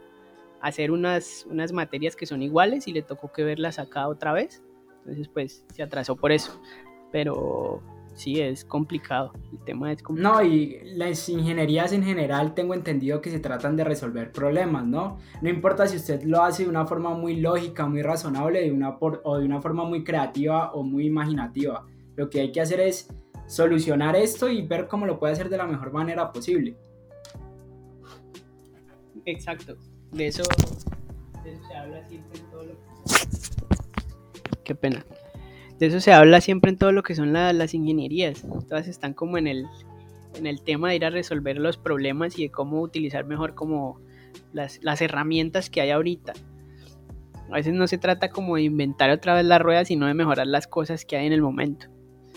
hacer 0.60 0.90
unas, 0.90 1.46
unas 1.50 1.72
materias 1.72 2.16
que 2.16 2.24
son 2.24 2.42
iguales 2.42 2.88
y 2.88 2.92
le 2.92 3.02
tocó 3.02 3.30
que 3.32 3.44
verlas 3.44 3.78
acá 3.78 4.08
otra 4.08 4.32
vez. 4.32 4.62
Entonces 5.00 5.28
pues 5.28 5.64
se 5.74 5.82
atrasó 5.82 6.16
por 6.16 6.32
eso. 6.32 6.58
Pero 7.12 7.82
sí, 8.14 8.40
es 8.40 8.64
complicado. 8.64 9.32
El 9.52 9.58
tema 9.58 9.92
es 9.92 10.02
complicado. 10.02 10.36
No, 10.36 10.42
y 10.42 10.80
las 10.96 11.28
ingenierías 11.28 11.92
en 11.92 12.02
general 12.02 12.54
tengo 12.54 12.72
entendido 12.72 13.20
que 13.20 13.30
se 13.30 13.40
tratan 13.40 13.76
de 13.76 13.84
resolver 13.84 14.32
problemas, 14.32 14.86
¿no? 14.86 15.18
No 15.42 15.50
importa 15.50 15.86
si 15.86 15.96
usted 15.96 16.22
lo 16.22 16.42
hace 16.42 16.64
de 16.64 16.70
una 16.70 16.86
forma 16.86 17.10
muy 17.10 17.36
lógica, 17.36 17.86
muy 17.86 18.00
razonable, 18.00 18.62
de 18.62 18.72
una 18.72 18.96
o 18.98 19.38
de 19.38 19.44
una 19.44 19.60
forma 19.60 19.84
muy 19.84 20.02
creativa 20.02 20.72
o 20.72 20.82
muy 20.82 21.06
imaginativa. 21.06 21.84
Lo 22.16 22.31
que 22.31 22.40
hay 22.40 22.53
que 22.53 22.61
hacer 22.61 22.81
es 22.81 23.09
solucionar 23.46 24.16
esto 24.16 24.48
y 24.48 24.62
ver 24.62 24.88
cómo 24.88 25.07
lo 25.07 25.18
puede 25.18 25.33
hacer 25.33 25.48
de 25.48 25.57
la 25.57 25.66
mejor 25.66 25.92
manera 25.92 26.33
posible. 26.33 26.77
Exacto. 29.24 29.77
De 30.12 30.29
eso, 30.29 30.42
se 31.42 31.74
habla 31.74 32.07
siempre 32.09 32.38
en 32.38 32.50
todo 32.50 32.64
lo 32.64 32.74
Qué 34.62 34.74
pena. 34.74 35.05
De 35.79 35.87
eso 35.87 36.00
se 36.00 36.12
habla 36.12 36.40
siempre 36.40 36.70
en 36.70 36.79
todo 36.79 36.92
lo 36.92 37.03
que 37.03 37.14
son 37.14 37.33
las 37.33 37.74
ingenierías. 37.74 38.46
Todas 38.68 38.87
están 38.87 39.12
como 39.12 39.38
en 39.38 39.46
el, 39.46 39.66
en 40.35 40.46
el 40.46 40.62
tema 40.62 40.90
de 40.90 40.96
ir 40.96 41.05
a 41.05 41.11
resolver 41.11 41.59
los 41.59 41.77
problemas 41.77 42.38
y 42.38 42.44
de 42.44 42.50
cómo 42.50 42.81
utilizar 42.81 43.24
mejor 43.24 43.55
como 43.55 44.00
las, 44.53 44.79
las 44.83 45.03
herramientas 45.03 45.68
que 45.68 45.81
hay 45.81 45.90
ahorita. 45.90 46.33
A 47.50 47.57
veces 47.57 47.74
no 47.74 47.87
se 47.87 47.98
trata 47.98 48.31
como 48.31 48.57
de 48.57 48.62
inventar 48.62 49.11
otra 49.11 49.35
vez 49.35 49.44
la 49.44 49.59
rueda, 49.59 49.85
sino 49.85 50.07
de 50.07 50.14
mejorar 50.14 50.46
las 50.46 50.66
cosas 50.66 51.05
que 51.05 51.16
hay 51.16 51.27
en 51.27 51.33
el 51.33 51.42
momento. 51.42 51.88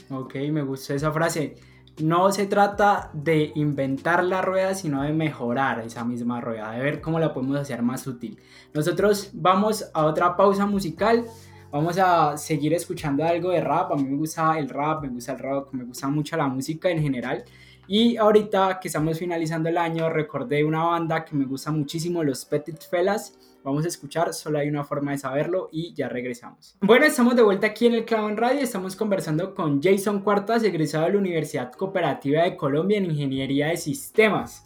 Ok, 0.10 0.36
me 0.52 0.62
gusta 0.62 0.94
esa 0.94 1.12
frase 1.12 1.56
no 2.00 2.32
se 2.32 2.46
trata 2.46 3.10
de 3.14 3.52
inventar 3.56 4.24
la 4.24 4.42
rueda, 4.42 4.76
sino 4.76 5.02
de 5.04 5.12
mejorar 5.14 5.80
esa 5.80 6.04
misma 6.04 6.42
rueda, 6.42 6.72
de 6.72 6.82
ver 6.82 7.02
cómo 7.02 7.20
la 7.20 7.34
podemos 7.34 7.58
hacer 7.58 7.82
más 7.82 8.06
útil. 8.06 8.38
Nosotros 8.74 9.32
vamos 9.34 9.90
a 9.94 10.06
otra 10.06 10.36
pausa 10.36 10.66
musical. 10.66 11.26
Vamos 11.72 11.98
a 11.98 12.38
seguir 12.38 12.74
escuchando 12.74 13.26
algo 13.26 13.50
de 13.50 13.62
rap. 13.62 13.92
A 13.92 13.96
mí 13.96 14.04
me 14.04 14.18
gusta 14.18 14.58
el 14.58 14.70
rap, 14.70 15.02
me 15.02 15.10
gusta 15.10 15.34
el 15.34 15.40
rock, 15.40 15.74
me 15.74 15.84
gusta 15.84 16.08
mucho 16.08 16.38
la 16.38 16.48
música 16.48 16.90
en 16.90 17.02
general. 17.02 17.44
Y 17.88 18.18
ahorita 18.18 18.80
que 18.80 18.90
estamos 18.90 19.18
finalizando 19.18 19.70
el 19.70 19.78
año, 19.78 20.10
recordé 20.10 20.64
una 20.64 20.84
banda 20.84 21.26
que 21.26 21.36
me 21.36 21.46
gusta 21.46 21.72
muchísimo, 21.72 22.24
los 22.24 22.46
Petit 22.46 22.84
Fellas. 22.90 23.38
Vamos 23.68 23.84
a 23.84 23.90
escuchar, 23.90 24.34
solo 24.34 24.60
hay 24.60 24.70
una 24.70 24.86
forma 24.86 25.12
de 25.12 25.18
saberlo 25.18 25.68
y 25.74 25.94
ya 25.94 26.08
regresamos. 26.08 26.78
Bueno, 26.80 27.06
estamos 27.06 27.36
de 27.36 27.42
vuelta 27.42 27.68
aquí 27.68 27.86
en 27.86 27.96
el 27.96 28.06
Clavo 28.06 28.30
en 28.30 28.38
Radio. 28.38 28.62
Estamos 28.62 28.96
conversando 28.96 29.54
con 29.54 29.84
Jason 29.84 30.22
Cuartas, 30.22 30.64
egresado 30.64 31.04
de 31.04 31.12
la 31.12 31.18
Universidad 31.18 31.74
Cooperativa 31.74 32.44
de 32.44 32.56
Colombia 32.56 32.98
en 32.98 33.12
Ingeniería 33.12 33.68
de 33.68 33.76
Sistemas. 33.76 34.66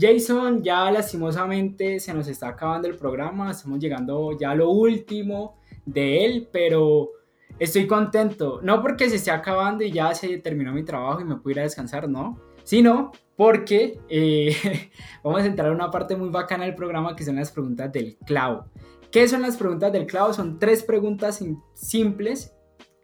Jason, 0.00 0.62
ya 0.62 0.90
lastimosamente 0.90 2.00
se 2.00 2.14
nos 2.14 2.26
está 2.28 2.48
acabando 2.48 2.88
el 2.88 2.96
programa, 2.96 3.50
estamos 3.50 3.80
llegando 3.80 4.30
ya 4.40 4.52
a 4.52 4.54
lo 4.54 4.70
último 4.70 5.58
de 5.84 6.24
él, 6.24 6.48
pero 6.50 7.10
estoy 7.58 7.86
contento, 7.86 8.60
no 8.62 8.80
porque 8.80 9.10
se 9.10 9.16
esté 9.16 9.30
acabando 9.30 9.84
y 9.84 9.92
ya 9.92 10.14
se 10.14 10.38
terminó 10.38 10.72
mi 10.72 10.84
trabajo 10.84 11.20
y 11.20 11.24
me 11.24 11.36
pudiera 11.36 11.64
descansar, 11.64 12.08
no, 12.08 12.40
sino 12.66 13.12
porque 13.36 14.00
eh, 14.08 14.90
vamos 15.22 15.42
a 15.42 15.46
entrar 15.46 15.68
a 15.68 15.72
una 15.72 15.88
parte 15.88 16.16
muy 16.16 16.30
bacana 16.30 16.64
del 16.64 16.74
programa 16.74 17.14
que 17.14 17.24
son 17.24 17.36
las 17.36 17.52
preguntas 17.52 17.92
del 17.92 18.16
clavo. 18.26 18.66
¿Qué 19.12 19.28
son 19.28 19.42
las 19.42 19.56
preguntas 19.56 19.92
del 19.92 20.06
clavo? 20.06 20.32
Son 20.32 20.58
tres 20.58 20.82
preguntas 20.82 21.42
simples 21.74 22.52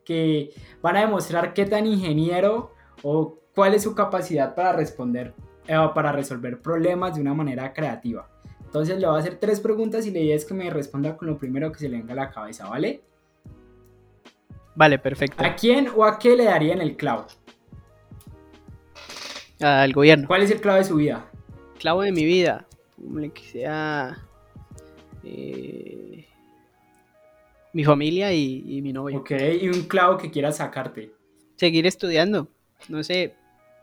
que 0.04 0.50
van 0.82 0.96
a 0.96 1.02
demostrar 1.02 1.54
qué 1.54 1.64
tan 1.64 1.86
ingeniero 1.86 2.72
o 3.04 3.38
cuál 3.54 3.74
es 3.74 3.84
su 3.84 3.94
capacidad 3.94 4.56
para 4.56 4.72
responder 4.72 5.32
eh, 5.68 5.76
para 5.94 6.10
resolver 6.10 6.60
problemas 6.60 7.14
de 7.14 7.20
una 7.20 7.34
manera 7.34 7.72
creativa. 7.72 8.28
Entonces 8.64 8.98
le 8.98 9.06
voy 9.06 9.14
a 9.14 9.20
hacer 9.20 9.36
tres 9.38 9.60
preguntas 9.60 10.06
y 10.06 10.10
la 10.10 10.18
idea 10.18 10.34
es 10.34 10.44
que 10.44 10.54
me 10.54 10.68
responda 10.70 11.16
con 11.16 11.28
lo 11.28 11.38
primero 11.38 11.70
que 11.70 11.78
se 11.78 11.88
le 11.88 11.98
venga 11.98 12.14
a 12.14 12.16
la 12.16 12.30
cabeza, 12.30 12.68
¿vale? 12.68 13.04
Vale, 14.74 14.98
perfecto. 14.98 15.44
¿A 15.44 15.54
quién 15.54 15.86
o 15.94 16.04
a 16.04 16.18
qué 16.18 16.34
le 16.34 16.46
darían 16.46 16.80
el 16.80 16.96
clavo? 16.96 17.26
Al 19.62 19.92
gobierno. 19.92 20.26
¿Cuál 20.26 20.42
es 20.42 20.50
el 20.50 20.60
clavo 20.60 20.78
de 20.78 20.84
su 20.84 20.96
vida? 20.96 21.26
Clavo 21.78 22.02
de 22.02 22.12
mi 22.12 22.24
vida. 22.24 22.66
Que 23.34 23.42
sea. 23.42 24.18
Eh, 25.24 26.26
mi 27.72 27.84
familia 27.84 28.32
y, 28.32 28.80
mi 28.82 28.92
novio. 28.92 29.18
Ok, 29.18 29.30
y 29.60 29.68
un 29.68 29.82
clavo 29.82 30.18
que 30.18 30.30
quieras 30.30 30.58
sacarte. 30.58 31.12
Seguir 31.56 31.86
estudiando. 31.86 32.48
No 32.88 33.02
sé. 33.02 33.34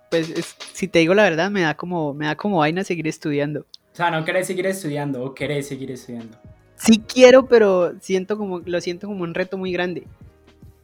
Pues 0.10 0.34
si 0.74 0.88
te 0.88 1.00
digo 1.00 1.14
la 1.14 1.24
verdad, 1.24 1.52
me 1.52 1.62
da 1.62 1.76
como, 1.76 2.14
me 2.14 2.26
da 2.26 2.36
como 2.36 2.58
vaina 2.58 2.84
seguir 2.84 3.08
estudiando. 3.08 3.62
O 3.94 3.96
sea, 3.96 4.10
no 4.10 4.24
querés 4.26 4.48
seguir 4.48 4.66
estudiando 4.66 5.24
o 5.24 5.34
querés 5.36 5.68
seguir 5.68 5.92
estudiando. 5.92 6.38
Sí 6.76 7.00
quiero, 7.00 7.46
pero 7.46 7.94
siento 8.00 8.38
como, 8.38 8.60
lo 8.60 8.82
siento 8.82 9.08
como 9.08 9.24
un 9.24 9.34
reto 9.34 9.58
muy 9.58 9.72
grande. 9.72 10.08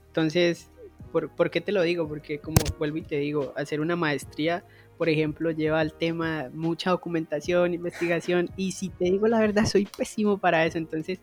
Entonces, 0.08 0.70
¿por, 1.12 1.50
qué 1.50 1.62
te 1.62 1.72
lo 1.72 1.82
digo? 1.82 2.08
Porque 2.08 2.40
como 2.40 2.58
vuelvo 2.78 2.98
y 2.98 3.02
te 3.02 3.18
digo, 3.18 3.54
hacer 3.56 3.80
una 3.80 3.96
maestría, 3.96 4.64
por 4.98 5.10
ejemplo, 5.10 5.52
lleva 5.52 5.80
al 5.80 5.94
tema 5.94 6.50
mucha 6.54 6.92
documentación, 6.92 7.74
investigación, 7.74 8.50
y 8.56 8.72
si 8.72 8.90
te 8.90 9.06
digo 9.06 9.28
la 9.28 9.40
verdad, 9.40 9.66
soy 9.66 9.86
pésimo 9.86 10.38
para 10.38 10.66
eso. 10.66 10.78
Entonces, 10.78 11.20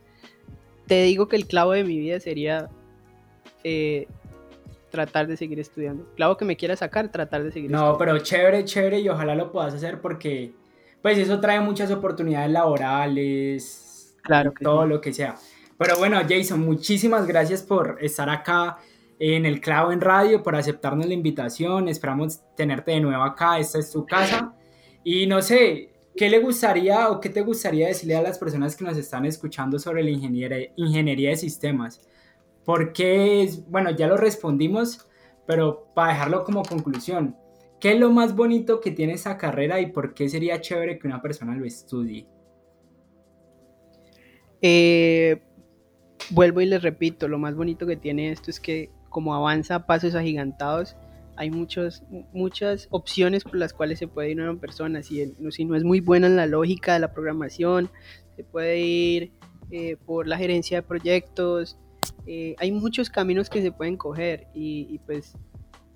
te 0.86 1.02
digo 1.02 1.28
que 1.28 1.36
el 1.36 1.46
clavo 1.46 1.72
de 1.72 1.84
mi 1.84 1.98
vida 1.98 2.20
sería 2.20 2.68
eh, 3.64 4.06
tratar 4.90 5.26
de 5.26 5.36
seguir 5.36 5.58
estudiando. 5.58 6.06
Clavo 6.16 6.36
que 6.36 6.44
me 6.44 6.56
quiera 6.56 6.76
sacar, 6.76 7.10
tratar 7.10 7.42
de 7.42 7.52
seguir 7.52 7.70
no, 7.70 7.78
estudiando. 7.78 7.92
No, 7.92 7.98
pero 7.98 8.18
chévere, 8.18 8.64
chévere, 8.64 9.00
y 9.00 9.08
ojalá 9.08 9.34
lo 9.34 9.50
puedas 9.50 9.74
hacer 9.74 10.00
porque 10.00 10.52
pues 11.00 11.18
eso 11.18 11.40
trae 11.40 11.60
muchas 11.60 11.90
oportunidades 11.90 12.50
laborales, 12.50 14.14
claro 14.22 14.52
todo 14.60 14.86
lo 14.86 15.00
que 15.00 15.12
sea. 15.12 15.36
Pero 15.78 15.98
bueno, 15.98 16.20
Jason, 16.28 16.60
muchísimas 16.60 17.26
gracias 17.26 17.62
por 17.62 17.98
estar 18.00 18.28
acá 18.28 18.78
en 19.24 19.46
el 19.46 19.60
Clavo 19.60 19.92
en 19.92 20.00
Radio, 20.00 20.42
por 20.42 20.56
aceptarnos 20.56 21.06
la 21.06 21.14
invitación. 21.14 21.86
Esperamos 21.86 22.40
tenerte 22.56 22.90
de 22.90 23.00
nuevo 23.00 23.22
acá. 23.22 23.56
Esta 23.60 23.78
es 23.78 23.92
tu 23.92 24.04
casa. 24.04 24.52
Y 25.04 25.28
no 25.28 25.40
sé, 25.42 25.92
¿qué 26.16 26.28
le 26.28 26.40
gustaría 26.40 27.08
o 27.08 27.20
qué 27.20 27.28
te 27.28 27.40
gustaría 27.40 27.86
decirle 27.86 28.16
a 28.16 28.22
las 28.22 28.36
personas 28.36 28.74
que 28.74 28.84
nos 28.84 28.98
están 28.98 29.24
escuchando 29.24 29.78
sobre 29.78 30.02
la 30.02 30.10
ingeniería, 30.10 30.72
ingeniería 30.74 31.30
de 31.30 31.36
sistemas? 31.36 32.04
Porque, 32.64 33.48
bueno, 33.68 33.90
ya 33.90 34.08
lo 34.08 34.16
respondimos, 34.16 35.06
pero 35.46 35.86
para 35.94 36.14
dejarlo 36.14 36.42
como 36.42 36.64
conclusión, 36.64 37.36
¿qué 37.78 37.92
es 37.92 38.00
lo 38.00 38.10
más 38.10 38.34
bonito 38.34 38.80
que 38.80 38.90
tiene 38.90 39.12
esa 39.12 39.38
carrera 39.38 39.78
y 39.78 39.92
por 39.92 40.14
qué 40.14 40.28
sería 40.28 40.60
chévere 40.60 40.98
que 40.98 41.06
una 41.06 41.22
persona 41.22 41.54
lo 41.54 41.64
estudie? 41.64 42.26
Eh, 44.60 45.40
vuelvo 46.30 46.60
y 46.60 46.66
les 46.66 46.82
repito, 46.82 47.28
lo 47.28 47.38
más 47.38 47.54
bonito 47.54 47.86
que 47.86 47.96
tiene 47.96 48.32
esto 48.32 48.50
es 48.50 48.58
que 48.58 48.90
como 49.12 49.34
avanza 49.34 49.86
pasos 49.86 50.14
agigantados, 50.16 50.96
hay 51.36 51.50
muchos, 51.50 52.02
muchas 52.32 52.88
opciones 52.90 53.44
por 53.44 53.56
las 53.56 53.72
cuales 53.72 53.98
se 53.98 54.08
puede 54.08 54.30
ir 54.30 54.40
una 54.40 54.58
persona. 54.58 55.02
Si, 55.02 55.34
si 55.50 55.64
no 55.64 55.76
es 55.76 55.84
muy 55.84 56.00
buena 56.00 56.26
en 56.26 56.36
la 56.36 56.46
lógica 56.46 56.94
de 56.94 57.00
la 57.00 57.12
programación, 57.12 57.90
se 58.36 58.44
puede 58.44 58.80
ir 58.80 59.32
eh, 59.70 59.96
por 60.04 60.26
la 60.26 60.36
gerencia 60.36 60.78
de 60.78 60.82
proyectos. 60.82 61.78
Eh, 62.26 62.54
hay 62.58 62.72
muchos 62.72 63.08
caminos 63.10 63.48
que 63.48 63.62
se 63.62 63.72
pueden 63.72 63.96
coger 63.96 64.48
y, 64.54 64.98
pues 65.06 65.36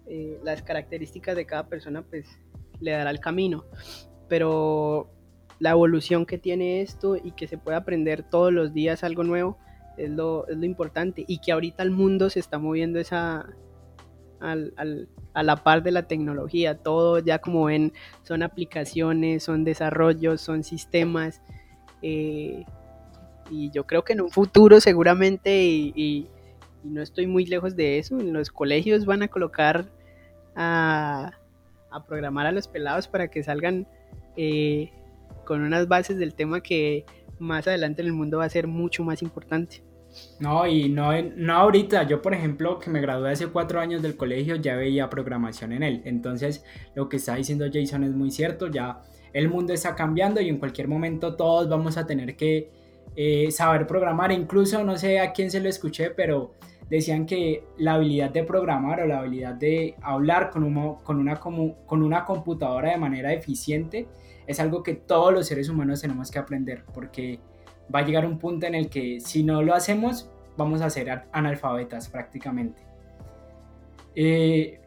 eh, 0.07 0.39
las 0.45 0.63
características 0.63 1.37
de 1.37 1.47
cada 1.47 1.69
persona 1.69 2.03
pues 2.03 2.27
le 2.81 2.93
dará 2.93 3.11
el 3.11 3.21
camino. 3.21 3.65
Pero 4.29 5.11
la 5.59 5.71
evolución 5.71 6.27
que 6.27 6.39
tiene 6.39 6.81
esto 6.81 7.17
y 7.17 7.33
que 7.33 7.47
se 7.47 7.59
puede 7.59 7.77
aprender 7.77 8.23
todos 8.23 8.53
los 8.53 8.73
días 8.73 9.05
algo 9.05 9.25
nuevo 9.25 9.59
es 9.97 10.11
lo, 10.11 10.47
es 10.49 10.57
lo 10.57 10.65
importante 10.65 11.25
y 11.27 11.39
que 11.39 11.53
ahorita 11.53 11.83
el 11.83 11.91
mundo 11.91 12.31
se 12.31 12.41
está 12.41 12.59
moviendo 12.59 12.99
esa, 12.99 13.47
al, 14.41 14.73
al, 14.77 15.09
a 15.35 15.43
la 15.43 15.57
par 15.57 15.83
de 15.83 15.91
la 15.91 16.05
tecnología. 16.05 16.77
Todo 16.77 17.19
ya 17.19 17.39
como 17.39 17.65
ven 17.65 17.93
son 18.23 18.43
aplicaciones, 18.43 19.43
son 19.43 19.65
desarrollos, 19.65 20.41
son 20.41 20.65
sistemas. 20.65 21.43
Eh, 22.03 22.65
y 23.51 23.71
yo 23.71 23.85
creo 23.87 24.03
que 24.03 24.15
en 24.15 24.23
un 24.23 24.31
futuro 24.31 24.81
seguramente, 24.81 25.63
y, 25.65 26.29
no 26.83 27.03
estoy 27.03 27.27
muy 27.27 27.45
lejos 27.47 27.75
de 27.75 27.99
eso, 27.99 28.19
en 28.21 28.33
los 28.33 28.51
colegios 28.51 29.07
van 29.07 29.23
a 29.23 29.29
colocar 29.29 29.87
a, 30.55 31.33
a 31.91 32.05
programar 32.05 32.47
a 32.47 32.53
los 32.53 32.69
pelados 32.69 33.09
para 33.09 33.29
que 33.29 33.43
salgan 33.43 33.89
eh, 34.37 34.93
con 35.45 35.63
unas 35.63 35.89
bases 35.89 36.17
del 36.19 36.35
tema 36.35 36.61
que 36.61 37.05
más 37.39 37.67
adelante 37.67 38.03
en 38.03 38.09
el 38.09 38.15
mundo 38.15 38.39
va 38.39 38.45
a 38.45 38.49
ser 38.49 38.67
mucho 38.67 39.05
más 39.05 39.23
importante. 39.23 39.83
No, 40.41 40.67
y 40.67 40.89
no, 40.89 41.11
no 41.37 41.53
ahorita. 41.55 42.05
Yo, 42.05 42.23
por 42.23 42.35
ejemplo, 42.35 42.79
que 42.79 42.91
me 42.91 43.01
gradué 43.01 43.33
hace 43.33 43.49
cuatro 43.49 43.81
años 43.81 44.03
del 44.03 44.17
colegio, 44.17 44.57
ya 44.57 44.77
veía 44.77 45.11
programación 45.11 45.73
en 45.73 45.83
él. 45.83 46.03
Entonces, 46.05 46.65
lo 46.95 47.09
que 47.09 47.17
está 47.17 47.35
diciendo 47.37 47.67
Jason 47.73 48.05
es 48.05 48.13
muy 48.13 48.31
cierto. 48.31 48.69
Ya 48.69 49.03
el 49.33 49.49
mundo 49.49 49.73
está 49.73 49.95
cambiando 49.95 50.41
y 50.41 50.49
en 50.49 50.59
cualquier 50.59 50.89
momento 50.89 51.37
todos 51.37 51.69
vamos 51.69 51.97
a 51.97 52.07
tener 52.07 52.37
que 52.37 52.71
eh, 53.15 53.51
saber 53.51 53.87
programar. 53.87 54.33
Incluso, 54.33 54.83
no 54.85 54.97
sé 54.97 55.21
a 55.21 55.33
quién 55.33 55.51
se 55.51 55.61
lo 55.61 55.69
escuché, 55.69 56.11
pero 56.11 56.55
decían 56.89 57.27
que 57.27 57.65
la 57.79 57.95
habilidad 57.95 58.31
de 58.31 58.45
programar 58.45 59.01
o 59.01 59.07
la 59.07 59.19
habilidad 59.19 59.55
de 59.55 59.97
hablar 60.03 60.51
con, 60.51 60.63
con, 61.03 61.19
una, 61.19 61.41
con 61.41 62.03
una 62.03 62.25
computadora 62.25 62.91
de 62.91 62.97
manera 62.97 63.33
eficiente 63.33 64.07
es 64.47 64.61
algo 64.61 64.83
que 64.83 64.95
todos 64.95 65.33
los 65.33 65.47
seres 65.47 65.69
humanos 65.69 66.01
tenemos 66.01 66.31
que 66.31 66.39
aprender 66.39 66.85
porque 66.95 67.41
va 67.95 68.01
a 68.01 68.03
llegar 68.03 68.27
un 68.27 68.39
punto 68.39 68.67
en 68.67 68.75
el 68.75 68.89
que 68.89 69.21
si 69.21 69.43
no 69.43 69.63
lo 69.63 69.75
hacemos, 69.75 70.31
vamos 70.57 70.81
a 70.81 70.91
ser 70.91 71.25
analfabetas 71.33 72.09
prácticamente. 72.09 72.83
Eh, 74.15 74.81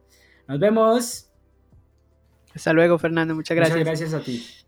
Nos 0.46 0.60
vemos. 0.60 1.26
Hasta 2.54 2.72
luego, 2.72 2.96
Fernando. 2.98 3.34
Muchas 3.34 3.56
gracias. 3.56 3.76
Muchas 3.76 4.00
gracias 4.00 4.14
a 4.14 4.20
ti. 4.24 4.59